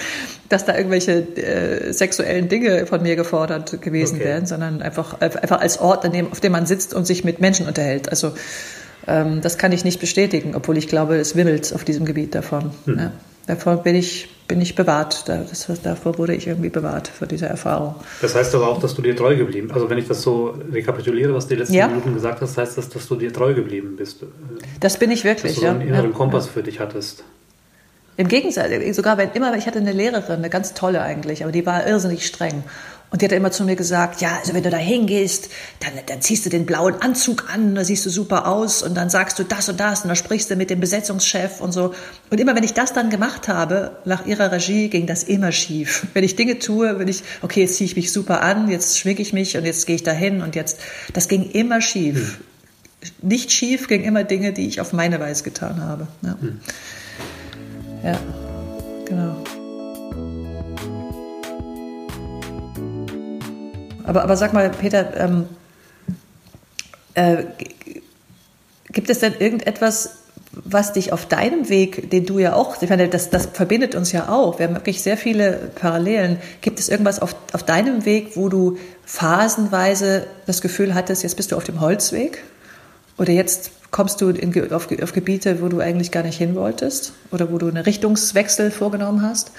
dass 0.51 0.67
da 0.67 0.77
irgendwelche 0.77 1.13
äh, 1.37 1.93
sexuellen 1.93 2.51
Dinge 2.51 2.87
von 2.87 3.03
mir 3.03 3.17
gefordert 3.17 3.81
gewesen 3.81 4.17
okay. 4.17 4.25
wären, 4.27 4.47
sondern 4.47 4.83
einfach, 4.83 5.19
einfach 5.21 5.61
als 5.61 5.81
Ort, 5.81 6.07
auf 6.31 6.41
dem 6.41 6.53
man 6.53 6.67
sitzt 6.67 6.93
und 6.93 7.07
sich 7.07 7.25
mit 7.25 7.41
Menschen 7.41 7.67
unterhält. 7.67 8.11
Also 8.11 8.35
ähm, 9.07 9.41
das 9.41 9.57
kann 9.57 9.73
ich 9.73 9.83
nicht 9.83 9.99
bestätigen, 9.99 10.55
obwohl 10.55 10.77
ich 10.77 10.87
glaube, 10.87 11.17
es 11.17 11.35
wimmelt 11.35 11.73
auf 11.75 11.85
diesem 11.85 12.05
Gebiet 12.05 12.35
davon. 12.35 12.71
Hm. 12.85 12.99
Ja. 12.99 13.13
Davor 13.47 13.77
bin 13.77 13.95
ich, 13.95 14.29
bin 14.49 14.61
ich 14.61 14.75
bewahrt. 14.75 15.29
Das, 15.29 15.69
davor 15.83 16.19
wurde 16.19 16.35
ich 16.35 16.47
irgendwie 16.47 16.71
bewahrt 16.71 17.09
für 17.09 17.27
diese 17.27 17.47
Erfahrung. 17.47 17.95
Das 18.23 18.35
heißt 18.35 18.55
aber 18.55 18.69
auch, 18.69 18.81
dass 18.81 18.95
du 18.95 19.03
dir 19.03 19.15
treu 19.15 19.37
geblieben 19.37 19.69
bist. 19.69 19.75
Also 19.75 19.91
wenn 19.91 19.99
ich 19.99 20.09
das 20.09 20.23
so 20.23 20.55
rekapituliere, 20.73 21.35
was 21.35 21.47
du 21.47 21.55
die 21.55 21.61
letzten 21.61 21.75
ja. 21.75 21.89
Minuten 21.89 22.15
gesagt 22.15 22.41
hast, 22.41 22.57
heißt 22.57 22.79
das, 22.79 22.89
dass 22.89 23.07
du 23.07 23.17
dir 23.17 23.33
treu 23.33 23.55
geblieben 23.55 23.97
bist. 23.97 24.25
Das 24.81 24.99
bin 24.99 25.11
ich 25.11 25.25
wirklich, 25.25 25.53
dass 25.53 25.61
du 25.61 25.67
so 25.67 25.73
einen 25.73 25.83
inneren 25.83 26.11
ja. 26.11 26.17
Kompass 26.17 26.49
für 26.49 26.63
dich 26.63 26.81
hattest. 26.81 27.25
Im 28.17 28.29
Gegenteil, 28.29 28.95
sogar 28.95 29.19
wenn 29.19 29.33
immer, 29.33 29.57
ich 29.57 29.67
hatte 29.67 29.81
eine 29.81 29.93
Lehrerin, 29.93 30.37
eine 30.37 30.49
ganz 30.49 30.73
tolle 30.73 31.03
eigentlich, 31.03 31.43
aber 31.43 31.51
die 31.51 31.67
war 31.67 31.85
irrsinnig 31.85 32.25
streng. 32.25 32.63
Und 33.15 33.23
die 33.23 33.27
hat 33.27 33.33
immer 33.33 33.53
zu 33.53 33.63
mir 33.63 33.77
gesagt, 33.77 34.21
ja, 34.23 34.39
also 34.41 34.55
wenn 34.55 34.65
du 34.65 34.71
da 34.71 34.77
hingehst, 34.77 35.49
dann, 35.79 35.93
dann 36.07 36.21
ziehst 36.21 36.47
du 36.47 36.51
den 36.51 36.67
blauen 36.67 37.01
Anzug 37.01 37.45
an, 37.49 37.77
da 37.77 37.85
siehst 37.85 38.05
du 38.05 38.11
super 38.11 38.49
aus 38.49 38.83
und 38.83 38.97
dann 38.97 39.09
sagst 39.09 39.39
du 39.39 39.45
das 39.45 39.69
und 39.69 39.79
das 39.79 40.03
und 40.03 40.09
dann 40.09 40.17
sprichst 40.17 40.51
du 40.51 40.57
mit 40.57 40.69
dem 40.69 40.81
Besetzungschef 40.81 41.61
und 41.61 41.71
so. 41.71 41.95
Und 42.31 42.41
immer 42.41 42.57
wenn 42.57 42.65
ich 42.65 42.75
das 42.75 42.93
dann 42.93 43.11
gemacht 43.11 43.47
habe, 43.47 43.99
nach 44.05 44.27
ihrer 44.27 44.51
Regie, 44.51 44.89
ging 44.89 45.07
das 45.07 45.23
immer 45.23 45.53
schief. 45.53 46.09
Wenn 46.13 46.25
ich 46.25 46.35
Dinge 46.35 46.59
tue, 46.59 46.99
wenn 46.99 47.07
ich, 47.07 47.23
okay, 47.43 47.61
jetzt 47.61 47.77
ziehe 47.77 47.87
ich 47.87 47.95
mich 47.95 48.11
super 48.11 48.43
an, 48.43 48.69
jetzt 48.69 48.99
schminke 48.99 49.23
ich 49.23 49.33
mich 49.33 49.57
und 49.57 49.65
jetzt 49.65 49.87
gehe 49.87 49.95
ich 49.95 50.03
dahin 50.03 50.43
und 50.43 50.57
jetzt, 50.57 50.81
das 51.13 51.29
ging 51.29 51.49
immer 51.51 51.81
schief. 51.81 52.41
Hm. 52.99 53.11
Nicht 53.29 53.53
schief 53.53 53.87
ging 53.87 54.03
immer 54.03 54.25
Dinge, 54.25 54.53
die 54.53 54.67
ich 54.67 54.81
auf 54.81 54.93
meine 54.93 55.21
Weise 55.21 55.45
getan 55.45 55.81
habe. 55.81 56.09
Ja, 56.23 56.37
hm. 56.41 56.61
ja 58.03 58.19
genau. 59.07 59.37
Aber, 64.05 64.23
aber 64.23 64.37
sag 64.37 64.53
mal, 64.53 64.71
Peter, 64.71 65.17
ähm, 65.17 65.47
äh, 67.15 67.45
gibt 68.93 69.11
es 69.11 69.19
denn 69.19 69.35
irgendetwas, 69.39 70.19
was 70.53 70.93
dich 70.93 71.13
auf 71.13 71.27
deinem 71.27 71.69
Weg, 71.69 72.11
den 72.11 72.27
du 72.27 72.39
ja 72.39 72.55
auch, 72.55 72.81
ich 72.81 72.89
meine, 72.89 73.09
das, 73.09 73.31
das 73.31 73.47
verbindet 73.47 73.95
uns 73.95 74.13
ja 74.13 74.29
auch, 74.29 74.59
wir 74.59 74.67
haben 74.67 74.75
wirklich 74.75 75.03
sehr 75.03 75.17
viele 75.17 75.71
Parallelen. 75.75 76.39
Gibt 76.61 76.79
es 76.79 76.89
irgendwas 76.89 77.21
auf, 77.21 77.35
auf 77.53 77.65
deinem 77.65 78.05
Weg, 78.05 78.37
wo 78.37 78.49
du 78.49 78.79
phasenweise 79.05 80.27
das 80.47 80.61
Gefühl 80.61 80.95
hattest, 80.95 81.25
jetzt 81.25 81.37
bist 81.37 81.51
du 81.51 81.57
auf 81.57 81.65
dem 81.65 81.81
Holzweg? 81.81 82.45
Oder 83.19 83.33
jetzt 83.33 83.73
kommst 83.91 84.21
du 84.21 84.31
in, 84.31 84.73
auf, 84.73 84.89
auf 85.03 85.13
Gebiete, 85.13 85.61
wo 85.61 85.69
du 85.69 85.81
eigentlich 85.81 86.11
gar 86.11 86.23
nicht 86.23 86.39
hin 86.39 86.55
wolltest? 86.55 87.13
Oder 87.31 87.51
wo 87.53 87.59
du 87.59 87.69
einen 87.69 87.79
Richtungswechsel 87.79 88.71
vorgenommen 88.71 89.23
hast? 89.23 89.53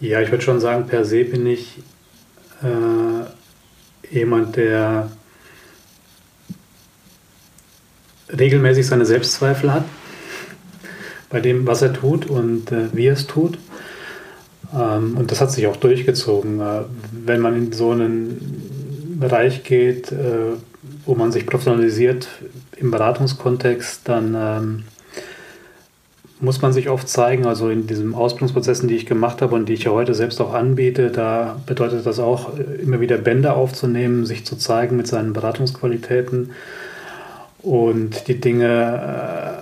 Ja, 0.00 0.20
ich 0.20 0.30
würde 0.30 0.44
schon 0.44 0.60
sagen, 0.60 0.86
per 0.86 1.04
se 1.04 1.24
bin 1.24 1.46
ich 1.46 1.78
äh, 2.62 4.14
jemand, 4.14 4.56
der 4.56 5.10
regelmäßig 8.30 8.86
seine 8.86 9.06
Selbstzweifel 9.06 9.72
hat 9.72 9.84
bei 11.30 11.40
dem, 11.40 11.66
was 11.66 11.82
er 11.82 11.92
tut 11.92 12.26
und 12.26 12.70
äh, 12.72 12.88
wie 12.92 13.06
er 13.06 13.14
es 13.14 13.26
tut. 13.26 13.58
Ähm, 14.72 15.16
und 15.16 15.30
das 15.30 15.40
hat 15.40 15.50
sich 15.50 15.66
auch 15.66 15.76
durchgezogen. 15.76 16.60
Äh, 16.60 16.82
wenn 17.12 17.40
man 17.40 17.56
in 17.56 17.72
so 17.72 17.90
einen 17.90 19.18
Bereich 19.18 19.64
geht, 19.64 20.12
äh, 20.12 20.54
wo 21.06 21.14
man 21.14 21.32
sich 21.32 21.46
professionalisiert 21.46 22.28
im 22.76 22.90
Beratungskontext, 22.90 24.02
dann 24.04 24.34
ähm, 24.36 24.84
muss 26.44 26.62
man 26.62 26.72
sich 26.72 26.88
oft 26.88 27.08
zeigen. 27.08 27.46
Also 27.46 27.70
in 27.70 27.86
diesen 27.86 28.14
Ausbildungsprozessen, 28.14 28.88
die 28.88 28.96
ich 28.96 29.06
gemacht 29.06 29.42
habe 29.42 29.54
und 29.54 29.68
die 29.68 29.74
ich 29.74 29.84
ja 29.84 29.92
heute 29.92 30.14
selbst 30.14 30.40
auch 30.40 30.52
anbiete, 30.52 31.10
da 31.10 31.60
bedeutet 31.66 32.06
das 32.06 32.18
auch, 32.18 32.52
immer 32.80 33.00
wieder 33.00 33.18
Bände 33.18 33.54
aufzunehmen, 33.54 34.26
sich 34.26 34.44
zu 34.44 34.56
zeigen 34.56 34.96
mit 34.96 35.06
seinen 35.06 35.32
Beratungsqualitäten 35.32 36.50
und 37.62 38.28
die 38.28 38.40
Dinge 38.40 39.52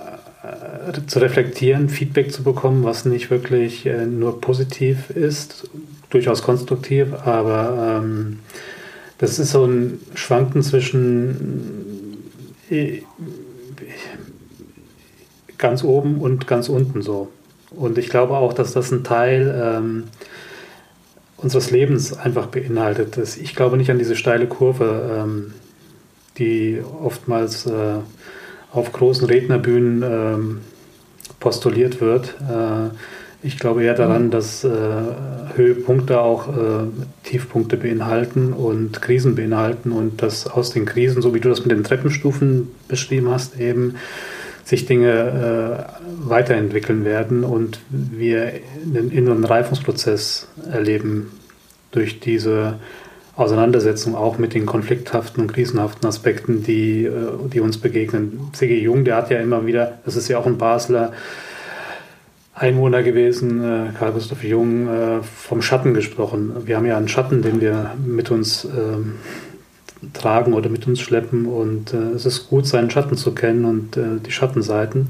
äh, 0.43 1.07
zu 1.07 1.19
reflektieren, 1.19 1.89
Feedback 1.89 2.31
zu 2.31 2.43
bekommen, 2.43 2.83
was 2.83 3.05
nicht 3.05 3.31
wirklich 3.31 3.85
äh, 3.85 4.05
nur 4.05 4.41
positiv 4.41 5.09
ist, 5.09 5.69
durchaus 6.09 6.43
konstruktiv, 6.43 7.07
aber 7.25 8.01
ähm, 8.03 8.39
das 9.17 9.39
ist 9.39 9.51
so 9.51 9.65
ein 9.65 9.99
Schwanken 10.15 10.61
zwischen 10.63 12.17
äh, 12.69 13.01
ganz 15.63 15.83
oben 15.83 16.19
und 16.19 16.45
ganz 16.45 16.67
unten 16.67 17.01
so. 17.01 17.29
Und 17.71 17.97
ich 17.97 18.09
glaube 18.09 18.35
auch, 18.35 18.53
dass 18.53 18.73
das 18.73 18.91
ein 18.91 19.03
Teil 19.03 19.55
ähm, 19.57 20.03
unseres 21.37 21.71
Lebens 21.71 22.13
einfach 22.13 22.47
beinhaltet. 22.47 23.17
Ich 23.41 23.55
glaube 23.55 23.77
nicht 23.77 23.89
an 23.89 23.97
diese 23.97 24.17
steile 24.17 24.45
Kurve, 24.45 25.23
ähm, 25.23 25.53
die 26.37 26.81
oftmals 27.01 27.65
äh, 27.65 27.95
auf 28.73 28.91
großen 28.91 29.25
Rednerbühnen 29.25 30.03
ähm, 30.03 30.61
postuliert 31.39 32.01
wird. 32.01 32.35
Äh, 32.41 32.93
ich 33.41 33.57
glaube 33.57 33.83
eher 33.83 33.93
daran, 33.93 34.31
dass 34.31 34.65
äh, 34.65 34.69
Höhepunkte 35.55 36.19
auch 36.19 36.49
äh, 36.49 36.87
Tiefpunkte 37.23 37.77
beinhalten 37.77 38.51
und 38.51 39.01
Krisen 39.01 39.35
beinhalten 39.35 39.91
und 39.93 40.21
dass 40.21 40.45
aus 40.45 40.71
den 40.71 40.85
Krisen, 40.85 41.21
so 41.21 41.33
wie 41.33 41.39
du 41.39 41.49
das 41.49 41.61
mit 41.61 41.71
den 41.71 41.83
Treppenstufen 41.85 42.69
beschrieben 42.89 43.29
hast, 43.29 43.59
eben 43.59 43.95
sich 44.63 44.85
Dinge 44.85 45.87
äh, 45.99 46.29
weiterentwickeln 46.29 47.05
werden 47.05 47.43
und 47.43 47.79
wir 47.89 48.53
einen 48.83 49.11
inneren 49.11 49.43
Reifungsprozess 49.43 50.47
erleben 50.71 51.31
durch 51.91 52.19
diese 52.19 52.79
Auseinandersetzung 53.35 54.15
auch 54.15 54.37
mit 54.37 54.53
den 54.53 54.65
konflikthaften 54.65 55.41
und 55.41 55.53
krisenhaften 55.53 56.07
Aspekten, 56.07 56.63
die, 56.63 57.05
äh, 57.05 57.11
die 57.51 57.59
uns 57.59 57.77
begegnen. 57.77 58.49
C.G. 58.53 58.79
Jung, 58.79 59.05
der 59.05 59.15
hat 59.17 59.31
ja 59.31 59.39
immer 59.39 59.65
wieder, 59.65 59.99
das 60.05 60.15
ist 60.15 60.27
ja 60.27 60.37
auch 60.37 60.45
ein 60.45 60.57
Basler 60.57 61.13
Einwohner 62.53 63.01
gewesen, 63.01 63.63
äh, 63.63 63.97
Karl 63.97 64.11
Gustav 64.11 64.43
Jung, 64.43 64.87
äh, 64.87 65.23
vom 65.23 65.63
Schatten 65.63 65.95
gesprochen. 65.95 66.53
Wir 66.65 66.77
haben 66.77 66.85
ja 66.85 66.95
einen 66.95 67.07
Schatten, 67.07 67.41
den 67.41 67.59
wir 67.59 67.91
mit 68.05 68.29
uns 68.29 68.65
ähm, 68.65 69.15
tragen 70.11 70.53
oder 70.53 70.69
mit 70.69 70.87
uns 70.87 70.99
schleppen 70.99 71.45
und 71.45 71.93
es 71.93 72.25
ist 72.25 72.49
gut, 72.49 72.67
seinen 72.67 72.89
Schatten 72.89 73.17
zu 73.17 73.33
kennen 73.33 73.65
und 73.65 73.97
die 74.25 74.31
Schattenseiten 74.31 75.09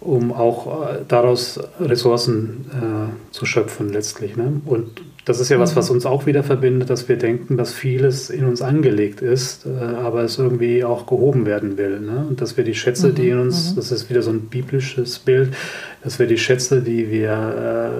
um 0.00 0.32
auch 0.32 0.88
daraus 1.08 1.58
Ressourcen 1.80 2.66
äh, 2.70 3.34
zu 3.34 3.46
schöpfen 3.46 3.92
letztlich. 3.92 4.36
Ne? 4.36 4.60
Und 4.64 5.02
das 5.24 5.40
ist 5.40 5.50
ja 5.50 5.58
was, 5.58 5.76
was 5.76 5.90
mhm. 5.90 5.96
uns 5.96 6.06
auch 6.06 6.24
wieder 6.24 6.42
verbindet, 6.42 6.88
dass 6.88 7.08
wir 7.08 7.16
denken, 7.16 7.56
dass 7.56 7.74
vieles 7.74 8.30
in 8.30 8.44
uns 8.44 8.62
angelegt 8.62 9.20
ist, 9.20 9.66
äh, 9.66 9.70
aber 9.96 10.22
es 10.22 10.38
irgendwie 10.38 10.84
auch 10.84 11.06
gehoben 11.06 11.46
werden 11.46 11.76
will. 11.76 12.00
Ne? 12.00 12.24
Und 12.28 12.40
dass 12.40 12.56
wir 12.56 12.64
die 12.64 12.74
Schätze, 12.74 13.12
die 13.12 13.28
in 13.28 13.36
mhm, 13.36 13.42
uns, 13.42 13.72
mhm. 13.72 13.76
das 13.76 13.92
ist 13.92 14.08
wieder 14.08 14.22
so 14.22 14.30
ein 14.30 14.42
biblisches 14.42 15.18
Bild, 15.18 15.54
dass 16.02 16.18
wir 16.18 16.26
die 16.26 16.38
Schätze, 16.38 16.80
die 16.80 17.10
wir 17.10 17.90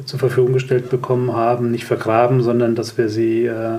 äh, 0.00 0.04
zur 0.06 0.20
Verfügung 0.20 0.52
gestellt 0.52 0.88
bekommen 0.88 1.34
haben, 1.34 1.70
nicht 1.70 1.84
vergraben, 1.84 2.42
sondern 2.42 2.76
dass 2.76 2.96
wir 2.96 3.08
sie 3.08 3.46
äh, 3.46 3.78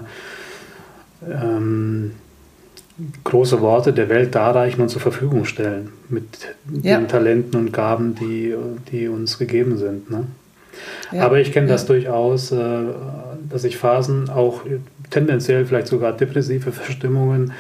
ähm, 1.27 2.11
große 3.23 3.61
Worte 3.61 3.93
der 3.93 4.09
Welt 4.09 4.35
darreichen 4.35 4.81
und 4.81 4.89
zur 4.89 5.01
Verfügung 5.01 5.45
stellen 5.45 5.89
mit 6.09 6.25
ja. 6.83 6.97
den 6.97 7.07
Talenten 7.07 7.59
und 7.59 7.73
Gaben, 7.73 8.15
die, 8.15 8.55
die 8.91 9.07
uns 9.07 9.37
gegeben 9.37 9.77
sind. 9.77 10.11
Ne? 10.11 10.25
Ja, 11.11 11.25
Aber 11.25 11.39
ich 11.39 11.51
kenne 11.51 11.67
ja. 11.67 11.73
das 11.73 11.85
durchaus, 11.85 12.51
äh, 12.51 12.57
dass 13.49 13.63
ich 13.63 13.77
Phasen 13.77 14.29
auch 14.29 14.61
tendenziell 15.09 15.65
vielleicht 15.65 15.87
sogar 15.87 16.13
depressive 16.13 16.71
Verstimmungen 16.71 17.53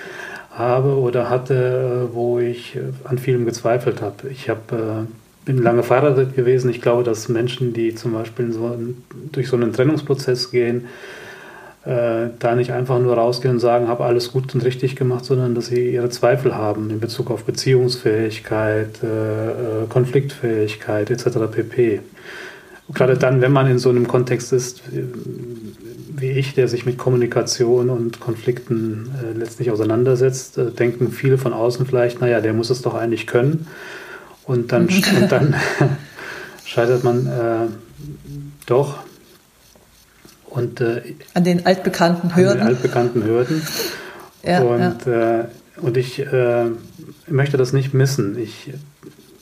habe 0.51 0.97
oder 0.97 1.29
hatte, 1.29 2.09
äh, 2.11 2.15
wo 2.15 2.39
ich 2.39 2.75
äh, 2.75 2.81
an 3.05 3.17
vielem 3.17 3.45
gezweifelt 3.45 4.01
habe. 4.01 4.29
Ich 4.29 4.49
habe 4.49 5.07
bin 5.43 5.57
lange 5.57 5.81
verheiratet 5.81 6.35
gewesen. 6.35 6.69
Ich 6.69 6.81
glaube, 6.81 7.03
dass 7.03 7.27
Menschen, 7.27 7.73
die 7.73 7.95
zum 7.95 8.13
Beispiel 8.13 8.51
so 8.51 8.77
durch 9.31 9.47
so 9.47 9.55
einen 9.55 9.73
Trennungsprozess 9.73 10.51
gehen, 10.51 10.85
äh, 11.85 12.29
da 12.39 12.55
nicht 12.55 12.71
einfach 12.71 12.99
nur 12.99 13.15
rausgehen 13.15 13.55
und 13.55 13.59
sagen, 13.59 13.87
habe 13.87 14.05
alles 14.05 14.31
gut 14.31 14.53
und 14.53 14.63
richtig 14.63 14.95
gemacht, 14.95 15.25
sondern 15.25 15.55
dass 15.55 15.67
sie 15.67 15.93
ihre 15.93 16.09
Zweifel 16.09 16.55
haben 16.55 16.89
in 16.89 16.99
Bezug 16.99 17.31
auf 17.31 17.43
Beziehungsfähigkeit, 17.45 19.03
äh, 19.03 19.87
Konfliktfähigkeit 19.89 21.09
etc. 21.09 21.25
pp 21.51 22.01
gerade 22.93 23.17
dann, 23.17 23.41
wenn 23.41 23.51
man 23.51 23.69
in 23.69 23.79
so 23.79 23.89
einem 23.89 24.07
Kontext 24.07 24.53
ist, 24.53 24.81
wie 24.89 26.31
ich, 26.31 26.53
der 26.53 26.67
sich 26.67 26.85
mit 26.85 26.97
Kommunikation 26.97 27.89
und 27.89 28.19
Konflikten 28.19 29.09
äh, 29.23 29.37
letztlich 29.37 29.71
auseinandersetzt, 29.71 30.57
äh, 30.57 30.71
denken 30.71 31.11
viele 31.11 31.37
von 31.37 31.53
außen 31.53 31.85
vielleicht, 31.85 32.21
naja, 32.21 32.41
der 32.41 32.53
muss 32.53 32.69
es 32.69 32.81
doch 32.81 32.93
eigentlich 32.93 33.27
können. 33.27 33.67
Und 34.45 34.71
dann, 34.71 34.87
und 35.21 35.31
dann 35.31 35.55
scheitert 36.65 37.03
man 37.03 37.27
äh, 37.27 37.67
doch. 38.65 38.99
Und, 40.51 40.79
äh, 40.81 41.01
an 41.33 41.43
den 41.43 41.65
altbekannten 41.65 42.35
Hürden. 42.35 42.51
An 42.51 42.57
den 42.59 42.67
altbekannten 42.67 43.23
Hürden. 43.23 43.61
Ja, 44.43 44.61
und, 44.61 45.05
ja. 45.05 45.41
Äh, 45.41 45.45
und 45.83 45.97
ich 45.97 46.17
äh, 46.17 46.65
möchte 47.27 47.57
das 47.57 47.73
nicht 47.73 47.93
missen. 47.93 48.39
Ich 48.39 48.71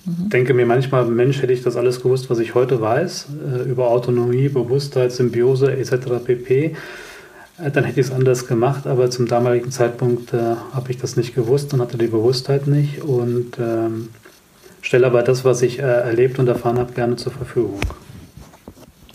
Mhm. 0.05 0.29
denke 0.29 0.53
mir 0.53 0.65
manchmal, 0.65 1.05
Mensch, 1.05 1.41
hätte 1.41 1.53
ich 1.53 1.61
das 1.61 1.75
alles 1.75 2.01
gewusst, 2.01 2.29
was 2.29 2.39
ich 2.39 2.55
heute 2.55 2.81
weiß, 2.81 3.27
äh, 3.53 3.69
über 3.69 3.89
Autonomie, 3.89 4.49
Bewusstheit, 4.49 5.11
Symbiose 5.11 5.75
etc. 5.75 6.23
pp., 6.23 6.75
äh, 7.63 7.71
dann 7.71 7.83
hätte 7.83 7.99
ich 7.99 8.07
es 8.07 8.11
anders 8.11 8.47
gemacht, 8.47 8.87
aber 8.87 9.09
zum 9.11 9.27
damaligen 9.27 9.71
Zeitpunkt 9.71 10.33
äh, 10.33 10.55
habe 10.73 10.89
ich 10.91 10.97
das 10.97 11.17
nicht 11.17 11.35
gewusst 11.35 11.73
und 11.73 11.81
hatte 11.81 11.97
die 11.97 12.07
Bewusstheit 12.07 12.67
nicht 12.67 13.03
und 13.03 13.57
ähm, 13.59 14.09
stelle 14.81 15.05
aber 15.07 15.21
das, 15.21 15.43
was 15.43 15.61
ich 15.61 15.79
erlebt 15.79 16.39
und 16.39 16.47
erfahren 16.47 16.79
habe, 16.79 16.93
gerne 16.93 17.17
zur 17.17 17.33
Verfügung. 17.33 17.79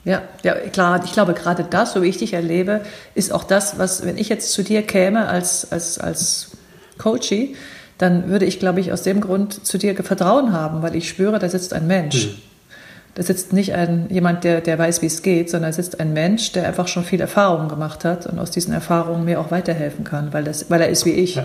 Ja, 0.05 0.23
ja, 0.43 0.55
klar. 0.55 1.03
Ich 1.05 1.13
glaube, 1.13 1.33
gerade 1.33 1.65
das, 1.65 1.95
so 1.95 2.03
wie 2.03 2.09
ich 2.09 2.19
dich 2.19 2.35
erlebe, 2.35 2.83
ist 3.15 3.33
auch 3.33 3.45
das, 3.45 3.79
was, 3.79 4.05
wenn 4.05 4.19
ich 4.19 4.29
jetzt 4.29 4.53
zu 4.53 4.63
dir 4.63 4.83
käme 4.83 5.29
als, 5.29 5.73
als, 5.73 5.99
als 5.99 6.53
Coachie, 6.99 7.57
dann 7.99 8.29
würde 8.29 8.45
ich, 8.45 8.59
glaube 8.59 8.81
ich, 8.81 8.93
aus 8.93 9.03
dem 9.03 9.21
Grund 9.21 9.67
zu 9.67 9.79
dir 9.79 9.95
Vertrauen 9.95 10.53
haben, 10.53 10.83
weil 10.83 10.95
ich 10.97 11.09
spüre, 11.09 11.39
da 11.39 11.49
sitzt 11.49 11.73
ein 11.73 11.87
Mensch. 11.87 12.27
Mhm. 12.27 12.35
Da 13.15 13.23
sitzt 13.23 13.53
nicht 13.53 13.75
ein, 13.75 14.07
jemand, 14.11 14.43
der, 14.43 14.61
der 14.61 14.77
weiß, 14.77 15.01
wie 15.01 15.07
es 15.07 15.23
geht, 15.23 15.49
sondern 15.49 15.71
da 15.71 15.75
sitzt 15.75 16.01
ein 16.01 16.13
Mensch, 16.13 16.51
der 16.51 16.67
einfach 16.67 16.89
schon 16.89 17.05
viel 17.05 17.21
Erfahrung 17.21 17.69
gemacht 17.69 18.05
hat 18.05 18.27
und 18.27 18.41
aus 18.41 18.51
diesen 18.51 18.75
Erfahrungen 18.75 19.25
mir 19.25 19.39
auch 19.41 19.53
weiterhelfen 19.53 20.03
kann, 20.05 20.33
weil, 20.33 20.43
das, 20.43 20.69
weil 20.69 20.81
er 20.81 20.89
ist 20.89 21.07
wie 21.07 21.13
ich. 21.13 21.37
Ja. 21.37 21.45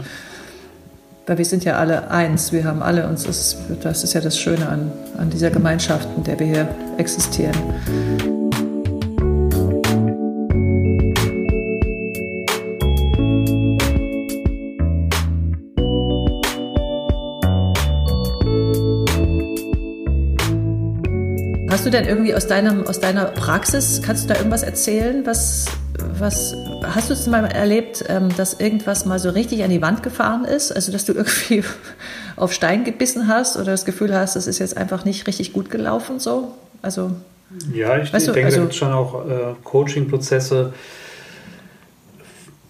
Weil 1.27 1.37
wir 1.37 1.45
sind 1.45 1.63
ja 1.63 1.77
alle 1.77 2.09
eins, 2.09 2.51
wir 2.51 2.63
haben 2.63 2.81
alle 2.81 3.07
uns, 3.07 3.25
das 3.25 3.39
ist, 3.39 3.57
das 3.83 4.03
ist 4.03 4.13
ja 4.13 4.21
das 4.21 4.39
Schöne 4.39 4.67
an, 4.67 4.91
an 5.19 5.29
dieser 5.29 5.51
Gemeinschaft, 5.51 6.09
in 6.17 6.23
der 6.23 6.39
wir 6.39 6.47
hier 6.47 6.67
existieren. 6.97 7.53
Hast 21.79 21.85
du 21.85 21.91
denn 21.91 22.03
irgendwie 22.05 22.35
aus, 22.35 22.45
deinem, 22.45 22.85
aus 22.87 22.99
deiner 22.99 23.23
Praxis, 23.23 24.01
kannst 24.03 24.25
du 24.25 24.33
da 24.33 24.35
irgendwas 24.35 24.63
erzählen? 24.63 25.25
Was, 25.25 25.67
was 26.19 26.53
hast 26.83 27.09
du 27.09 27.13
es 27.13 27.25
mal 27.25 27.45
erlebt, 27.45 28.03
ähm, 28.09 28.27
dass 28.35 28.59
irgendwas 28.59 29.05
mal 29.05 29.17
so 29.17 29.29
richtig 29.29 29.63
an 29.63 29.69
die 29.69 29.81
Wand 29.81 30.03
gefahren 30.03 30.43
ist? 30.43 30.73
Also, 30.73 30.91
dass 30.91 31.05
du 31.05 31.13
irgendwie 31.13 31.63
auf 32.35 32.51
Stein 32.51 32.83
gebissen 32.83 33.29
hast 33.29 33.55
oder 33.55 33.67
das 33.67 33.85
Gefühl 33.85 34.13
hast, 34.13 34.35
das 34.35 34.45
ist 34.45 34.59
jetzt 34.59 34.75
einfach 34.75 35.05
nicht 35.05 35.25
richtig 35.25 35.53
gut 35.53 35.69
gelaufen 35.71 36.19
so? 36.19 36.51
Also, 36.81 37.11
ja, 37.73 37.95
ich, 37.95 38.13
ich 38.13 38.25
denke, 38.25 38.43
also, 38.43 38.57
da 38.57 38.61
gibt 38.63 38.73
es 38.73 38.75
schon 38.75 38.91
auch 38.91 39.25
äh, 39.25 39.55
Coaching-Prozesse, 39.63 40.73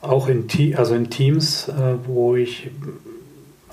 auch 0.01 0.29
in, 0.29 0.45
also 0.77 0.93
in 0.93 1.09
Teams, 1.09 1.67
äh, 1.67 1.95
wo 2.05 2.35
ich 2.35 2.69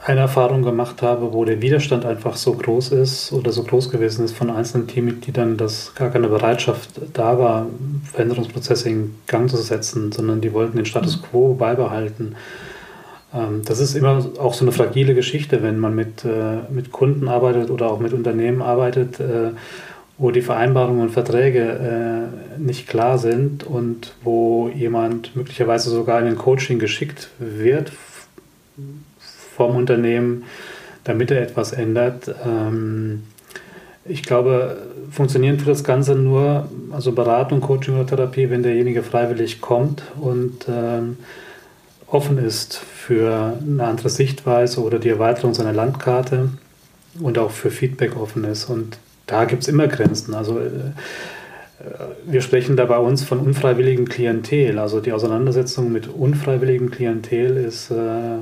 eine 0.07 0.21
Erfahrung 0.21 0.63
gemacht 0.63 1.03
habe, 1.03 1.33
wo 1.33 1.45
der 1.45 1.61
Widerstand 1.61 2.05
einfach 2.05 2.37
so 2.37 2.53
groß 2.53 2.93
ist 2.93 3.33
oder 3.33 3.51
so 3.51 3.65
groß 3.65 3.91
gewesen 3.91 4.25
ist 4.25 4.37
von 4.37 4.51
einzelnen 4.51 4.87
Teammitgliedern, 4.87 5.57
dass 5.57 5.97
gar 5.97 6.11
keine 6.11 6.29
Bereitschaft 6.29 6.91
da 7.13 7.37
war, 7.41 7.67
Veränderungsprozesse 8.13 8.89
in 8.89 9.17
Gang 9.27 9.51
zu 9.51 9.57
setzen, 9.57 10.13
sondern 10.13 10.41
die 10.41 10.53
wollten 10.53 10.77
den 10.77 10.87
Status 10.87 11.21
quo 11.21 11.55
beibehalten. 11.55 12.37
Ähm, 13.35 13.63
das 13.65 13.81
ist 13.81 13.97
immer 13.97 14.25
auch 14.39 14.55
so 14.55 14.65
eine 14.65 14.71
fragile 14.71 15.17
Geschichte, 15.17 15.65
wenn 15.65 15.81
man 15.81 15.97
mit, 15.97 16.25
äh, 16.25 16.59
mit 16.71 16.93
Kunden 16.93 17.27
arbeitet 17.27 17.71
oder 17.71 17.91
auch 17.91 17.99
mit 17.99 18.13
Unternehmen 18.13 18.63
arbeitet, 18.63 19.19
äh, 19.19 19.51
wo 20.19 20.31
die 20.31 20.41
Vereinbarungen 20.41 21.03
und 21.03 21.11
Verträge 21.11 22.31
äh, 22.59 22.61
nicht 22.61 22.87
klar 22.87 23.19
sind 23.19 23.65
und 23.65 24.15
wo 24.23 24.69
jemand 24.69 25.35
möglicherweise 25.35 25.91
sogar 25.91 26.21
in 26.21 26.29
ein 26.29 26.39
Coaching 26.39 26.79
geschickt 26.79 27.29
wird 27.41 27.91
vom 29.57 29.75
Unternehmen, 29.75 30.45
damit 31.05 31.31
er 31.31 31.43
etwas 31.43 31.73
ändert. 31.73 32.35
Ähm, 32.45 33.23
ich 34.05 34.23
glaube, 34.23 34.77
funktionieren 35.11 35.59
für 35.59 35.67
das 35.67 35.83
Ganze 35.83 36.15
nur, 36.15 36.69
also 36.93 37.13
Beratung, 37.13 37.61
Coaching 37.61 37.95
oder 37.95 38.07
Therapie, 38.07 38.51
wenn 38.51 38.63
derjenige 38.63 39.03
freiwillig 39.03 39.61
kommt 39.61 40.03
und 40.21 40.67
ähm, 40.69 41.17
offen 42.07 42.39
ist 42.39 42.77
für 42.77 43.59
eine 43.61 43.85
andere 43.85 44.11
Sichtweise 44.11 44.81
oder 44.83 44.99
die 44.99 45.09
Erweiterung 45.09 45.55
seiner 45.55 45.73
Landkarte 45.73 46.51
und 47.21 47.39
auch 47.39 47.51
für 47.51 47.71
Feedback 47.71 48.17
offen 48.17 48.45
ist. 48.45 48.67
Und 48.67 48.99
da 49.27 49.45
gibt 49.45 49.63
es 49.63 49.69
immer 49.69 49.89
Grenzen. 49.89 50.35
Also 50.35 50.61
äh, 50.61 50.93
wir 52.25 52.43
sprechen 52.43 52.77
da 52.77 52.85
bei 52.85 52.99
uns 52.99 53.25
von 53.25 53.41
unfreiwilligem 53.41 54.09
Klientel. 54.09 54.79
Also 54.79 55.01
die 55.01 55.13
Auseinandersetzung 55.13 55.93
mit 55.93 56.09
unfreiwilligem 56.09 56.91
Klientel 56.91 57.57
ist 57.57 57.91
äh, 57.91 58.39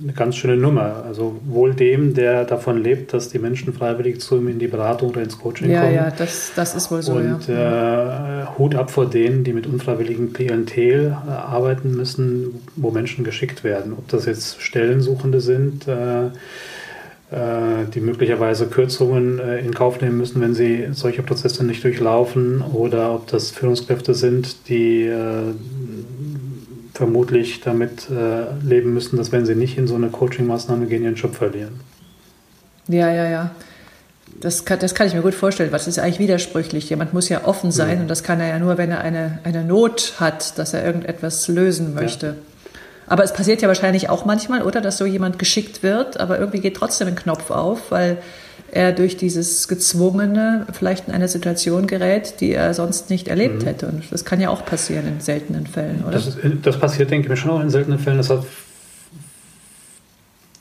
eine 0.00 0.12
ganz 0.12 0.36
schöne 0.36 0.56
Nummer. 0.56 1.04
Also 1.06 1.40
wohl 1.44 1.74
dem, 1.74 2.14
der 2.14 2.44
davon 2.44 2.82
lebt, 2.82 3.12
dass 3.12 3.30
die 3.30 3.38
Menschen 3.38 3.72
freiwillig 3.72 4.20
zu 4.20 4.36
ihm 4.36 4.48
in 4.48 4.58
die 4.58 4.68
Beratung 4.68 5.10
oder 5.10 5.22
ins 5.22 5.38
Coaching 5.38 5.70
ja, 5.70 5.82
kommen. 5.82 5.94
Ja, 5.94 6.04
ja, 6.04 6.12
das, 6.16 6.52
das 6.54 6.74
ist 6.74 6.90
wohl 6.90 7.02
so. 7.02 7.14
Und 7.14 7.48
ja. 7.48 8.42
äh, 8.42 8.46
Hut 8.58 8.74
ab 8.74 8.90
vor 8.90 9.06
denen, 9.06 9.44
die 9.44 9.52
mit 9.52 9.66
unfreiwilligem 9.66 10.32
Klientel 10.32 11.16
äh, 11.26 11.30
arbeiten 11.30 11.96
müssen, 11.96 12.60
wo 12.76 12.90
Menschen 12.90 13.24
geschickt 13.24 13.64
werden. 13.64 13.94
Ob 13.96 14.08
das 14.08 14.26
jetzt 14.26 14.62
Stellensuchende 14.62 15.40
sind, 15.40 15.88
äh, 15.88 16.26
äh 16.26 16.30
die 17.92 18.00
möglicherweise 18.00 18.66
Kürzungen 18.66 19.40
äh, 19.40 19.58
in 19.58 19.74
Kauf 19.74 20.00
nehmen 20.00 20.18
müssen, 20.18 20.40
wenn 20.40 20.54
sie 20.54 20.88
solche 20.92 21.22
Prozesse 21.22 21.64
nicht 21.64 21.82
durchlaufen, 21.82 22.62
oder 22.62 23.14
ob 23.14 23.26
das 23.26 23.50
Führungskräfte 23.50 24.14
sind, 24.14 24.68
die 24.68 25.06
äh, 25.06 25.54
vermutlich 26.98 27.60
damit 27.60 28.10
äh, 28.10 28.46
leben 28.60 28.92
müssen, 28.92 29.16
dass 29.18 29.30
wenn 29.30 29.46
sie 29.46 29.54
nicht 29.54 29.78
in 29.78 29.86
so 29.86 29.94
eine 29.94 30.08
Coaching-Maßnahme 30.08 30.86
gehen, 30.86 31.04
ihren 31.04 31.14
Job 31.14 31.36
verlieren. 31.36 31.78
Ja, 32.88 33.08
ja, 33.12 33.28
ja. 33.28 33.50
Das 34.40 34.64
kann, 34.64 34.80
das 34.80 34.96
kann 34.96 35.06
ich 35.06 35.14
mir 35.14 35.22
gut 35.22 35.34
vorstellen, 35.34 35.70
was 35.70 35.86
ist 35.86 36.00
eigentlich 36.00 36.18
widersprüchlich. 36.18 36.90
Jemand 36.90 37.14
muss 37.14 37.28
ja 37.28 37.44
offen 37.44 37.70
sein 37.70 37.96
ja. 37.96 38.00
und 38.00 38.08
das 38.08 38.24
kann 38.24 38.40
er 38.40 38.48
ja 38.48 38.58
nur, 38.58 38.78
wenn 38.78 38.90
er 38.90 39.00
eine, 39.00 39.38
eine 39.44 39.62
Not 39.62 40.14
hat, 40.18 40.58
dass 40.58 40.74
er 40.74 40.84
irgendetwas 40.84 41.46
lösen 41.46 41.94
möchte. 41.94 42.26
Ja. 42.26 42.34
Aber 43.06 43.22
es 43.22 43.32
passiert 43.32 43.62
ja 43.62 43.68
wahrscheinlich 43.68 44.10
auch 44.10 44.24
manchmal, 44.24 44.62
oder, 44.62 44.80
dass 44.80 44.98
so 44.98 45.06
jemand 45.06 45.38
geschickt 45.38 45.84
wird, 45.84 46.18
aber 46.18 46.40
irgendwie 46.40 46.60
geht 46.60 46.74
trotzdem 46.74 47.06
ein 47.06 47.16
Knopf 47.16 47.52
auf, 47.52 47.92
weil 47.92 48.18
er 48.70 48.92
durch 48.92 49.16
dieses 49.16 49.68
Gezwungene 49.68 50.66
vielleicht 50.72 51.08
in 51.08 51.14
eine 51.14 51.28
Situation 51.28 51.86
gerät, 51.86 52.40
die 52.40 52.52
er 52.52 52.74
sonst 52.74 53.10
nicht 53.10 53.28
erlebt 53.28 53.62
mhm. 53.62 53.66
hätte. 53.66 53.86
Und 53.86 54.04
das 54.10 54.24
kann 54.24 54.40
ja 54.40 54.50
auch 54.50 54.64
passieren 54.64 55.06
in 55.06 55.20
seltenen 55.20 55.66
Fällen, 55.66 56.02
oder? 56.02 56.12
Das, 56.12 56.26
ist, 56.26 56.38
das 56.62 56.78
passiert, 56.78 57.10
denke 57.10 57.26
ich 57.26 57.30
mir, 57.30 57.36
schon 57.36 57.50
auch 57.50 57.60
in 57.60 57.70
seltenen 57.70 57.98
Fällen. 57.98 58.18
Das 58.18 58.30
hat, 58.30 58.44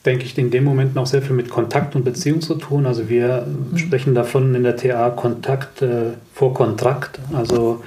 denke 0.06 0.26
ich, 0.26 0.38
in 0.38 0.52
dem 0.52 0.64
Moment 0.64 0.96
noch 0.96 1.06
sehr 1.06 1.22
viel 1.22 1.36
mit 1.36 1.50
Kontakt 1.50 1.96
und 1.96 2.06
Beziehung 2.06 2.42
zu 2.42 2.56
tun. 2.56 2.86
Also 2.86 3.10
wir 3.10 3.46
mhm. 3.46 3.78
sprechen 3.78 4.16
davon 4.16 4.56
in 4.56 4.64
der 4.64 4.78
TA 4.78 5.10
Kontakt 5.10 5.82
äh, 5.82 6.12
vor 6.34 6.54
Kontrakt. 6.54 7.20
Also 7.34 7.84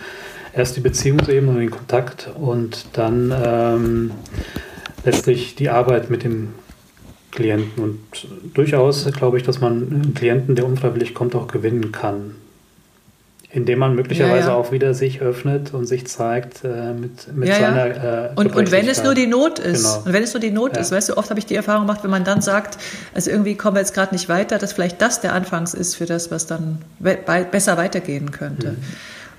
erst 0.53 0.77
die 0.77 0.81
Beziehungsebene 0.81 1.53
und 1.53 1.59
den 1.59 1.71
Kontakt 1.71 2.31
und 2.39 2.87
dann 2.93 3.33
ähm, 3.43 4.11
letztlich 5.05 5.55
die 5.55 5.71
Arbeit 5.71 6.11
mit 6.11 6.25
dem 6.25 6.51
Klienten. 7.31 7.83
Und 7.83 7.99
durchaus 8.55 9.11
glaube 9.13 9.37
ich, 9.37 9.43
dass 9.43 9.61
man 9.61 9.73
einen 9.73 10.15
Klienten, 10.15 10.55
der 10.55 10.67
unfreiwillig 10.67 11.15
kommt, 11.15 11.35
auch 11.35 11.49
gewinnen 11.49 11.93
kann. 11.93 12.35
Indem 13.53 13.81
man 13.81 13.97
möglicherweise 13.97 14.47
ja, 14.47 14.53
ja. 14.53 14.55
auch 14.55 14.71
wieder 14.71 14.95
sich 14.95 15.21
öffnet 15.21 15.75
und 15.75 15.85
sich 15.85 16.07
zeigt 16.07 16.63
äh, 16.63 16.93
mit, 16.93 17.35
mit 17.35 17.49
ja, 17.49 17.59
seiner. 17.59 17.87
Äh, 17.87 18.31
und, 18.37 18.55
und 18.55 18.71
wenn 18.71 18.89
es 18.89 19.03
nur 19.03 19.15
die 19.15 19.27
Not 19.27 19.59
ist, 19.59 19.83
genau. 19.83 20.07
und 20.07 20.13
wenn 20.13 20.23
es 20.23 20.33
nur 20.33 20.41
die 20.41 20.53
Not 20.53 20.77
ist, 20.77 20.93
weißt 20.93 21.09
du, 21.09 21.17
oft 21.17 21.31
habe 21.31 21.41
ich 21.41 21.47
die 21.47 21.57
Erfahrung 21.57 21.85
gemacht, 21.87 22.05
wenn 22.05 22.13
man 22.13 22.23
dann 22.23 22.43
sagt, 22.43 22.79
also 23.13 23.29
irgendwie 23.29 23.57
kommen 23.57 23.75
wir 23.75 23.81
jetzt 23.81 23.93
gerade 23.93 24.15
nicht 24.15 24.29
weiter, 24.29 24.59
dass 24.59 24.73
vielleicht 24.73 25.03
das 25.03 25.21
der 25.21 25.33
Anfangs 25.33 25.75
ist 25.75 25.97
für 25.97 26.07
das, 26.07 26.31
was 26.31 26.47
dann 26.47 26.79
besser 27.01 27.77
weitergehen 27.77 28.31
könnte. 28.31 28.71
Mhm. 28.71 28.77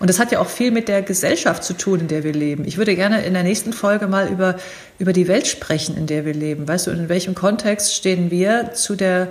Und 0.01 0.09
das 0.09 0.17
hat 0.17 0.31
ja 0.31 0.39
auch 0.39 0.49
viel 0.49 0.71
mit 0.71 0.87
der 0.87 1.03
Gesellschaft 1.03 1.63
zu 1.63 1.73
tun, 1.73 1.99
in 1.99 2.07
der 2.07 2.23
wir 2.23 2.33
leben. 2.33 2.65
Ich 2.65 2.79
würde 2.79 2.95
gerne 2.95 3.23
in 3.23 3.35
der 3.35 3.43
nächsten 3.43 3.71
Folge 3.71 4.07
mal 4.07 4.29
über, 4.29 4.55
über 4.97 5.13
die 5.13 5.27
Welt 5.27 5.45
sprechen, 5.45 5.95
in 5.95 6.07
der 6.07 6.25
wir 6.25 6.33
leben. 6.33 6.67
Weißt 6.67 6.87
du, 6.87 6.91
in 6.91 7.07
welchem 7.07 7.35
Kontext 7.35 7.93
stehen 7.93 8.31
wir 8.31 8.73
zu 8.73 8.95
der, 8.95 9.27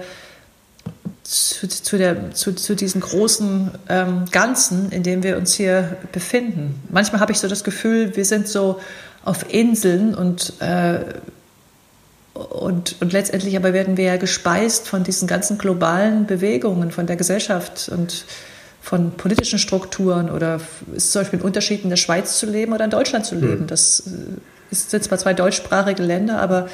zu, 1.24 1.66
zu, 1.66 1.98
der, 1.98 2.30
zu, 2.34 2.54
zu 2.54 2.76
diesem 2.76 3.00
großen 3.00 3.72
ähm, 3.88 4.26
Ganzen, 4.30 4.92
in 4.92 5.02
dem 5.02 5.24
wir 5.24 5.38
uns 5.38 5.54
hier 5.54 5.96
befinden. 6.12 6.80
Manchmal 6.88 7.20
habe 7.20 7.32
ich 7.32 7.40
so 7.40 7.48
das 7.48 7.64
Gefühl, 7.64 8.14
wir 8.14 8.24
sind 8.24 8.46
so 8.46 8.78
auf 9.24 9.52
Inseln 9.52 10.14
und, 10.14 10.52
äh, 10.60 11.00
und, 12.34 12.94
und 13.00 13.12
letztendlich 13.12 13.56
aber 13.56 13.72
werden 13.72 13.96
wir 13.96 14.04
ja 14.04 14.18
gespeist 14.18 14.86
von 14.86 15.02
diesen 15.02 15.26
ganzen 15.26 15.58
globalen 15.58 16.26
Bewegungen, 16.26 16.92
von 16.92 17.08
der 17.08 17.16
Gesellschaft 17.16 17.88
und 17.88 18.24
von 18.80 19.12
politischen 19.12 19.58
Strukturen 19.58 20.30
oder 20.30 20.60
ist 20.94 21.12
zum 21.12 21.22
Beispiel 21.22 21.38
ein 21.40 21.42
Unterschied, 21.42 21.84
in 21.84 21.90
der 21.90 21.96
Schweiz 21.96 22.38
zu 22.38 22.46
leben 22.46 22.72
oder 22.72 22.84
in 22.84 22.90
Deutschland 22.90 23.26
zu 23.26 23.34
leben. 23.34 23.62
Mhm. 23.62 23.66
Das 23.66 24.00
äh, 24.00 24.74
sind 24.74 25.04
zwar 25.04 25.18
zwei 25.18 25.34
deutschsprachige 25.34 26.02
Länder, 26.02 26.40
aber 26.40 26.68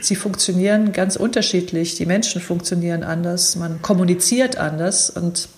sie 0.00 0.16
funktionieren 0.16 0.92
ganz 0.92 1.16
unterschiedlich. 1.16 1.94
Die 1.94 2.06
Menschen 2.06 2.40
funktionieren 2.40 3.02
anders, 3.02 3.56
man 3.56 3.80
kommuniziert 3.82 4.56
anders 4.56 5.10
und 5.10 5.48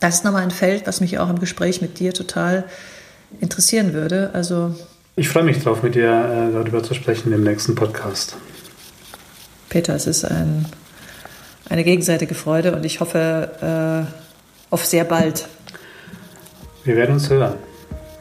das 0.00 0.16
ist 0.16 0.24
nochmal 0.24 0.42
ein 0.42 0.50
Feld, 0.50 0.86
was 0.86 1.00
mich 1.00 1.18
auch 1.18 1.30
im 1.30 1.38
Gespräch 1.38 1.80
mit 1.80 1.98
dir 1.98 2.12
total 2.12 2.64
interessieren 3.40 3.92
würde. 3.92 4.30
Also 4.32 4.74
ich 5.16 5.28
freue 5.28 5.44
mich 5.44 5.62
drauf, 5.62 5.82
mit 5.82 5.94
dir 5.94 6.08
äh, 6.08 6.52
darüber 6.52 6.82
zu 6.82 6.94
sprechen 6.94 7.32
im 7.32 7.44
nächsten 7.44 7.74
Podcast. 7.76 8.36
Peter, 9.68 9.94
es 9.94 10.06
ist 10.06 10.24
ein, 10.24 10.66
eine 11.68 11.84
gegenseitige 11.84 12.34
Freude 12.34 12.74
und 12.74 12.84
ich 12.84 13.00
hoffe, 13.00 14.08
äh, 14.10 14.23
auf 14.74 14.84
sehr 14.84 15.04
bald. 15.04 15.46
Wir 16.82 16.96
werden 16.96 17.12
uns 17.14 17.30
hören, 17.30 17.54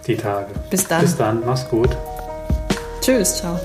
die 0.06 0.16
Tage. 0.16 0.54
Bis 0.70 0.88
dann. 0.88 1.02
Bis 1.02 1.18
dann, 1.18 1.42
mach's 1.44 1.68
gut. 1.68 1.90
Tschüss, 3.02 3.38
ciao. 3.38 3.60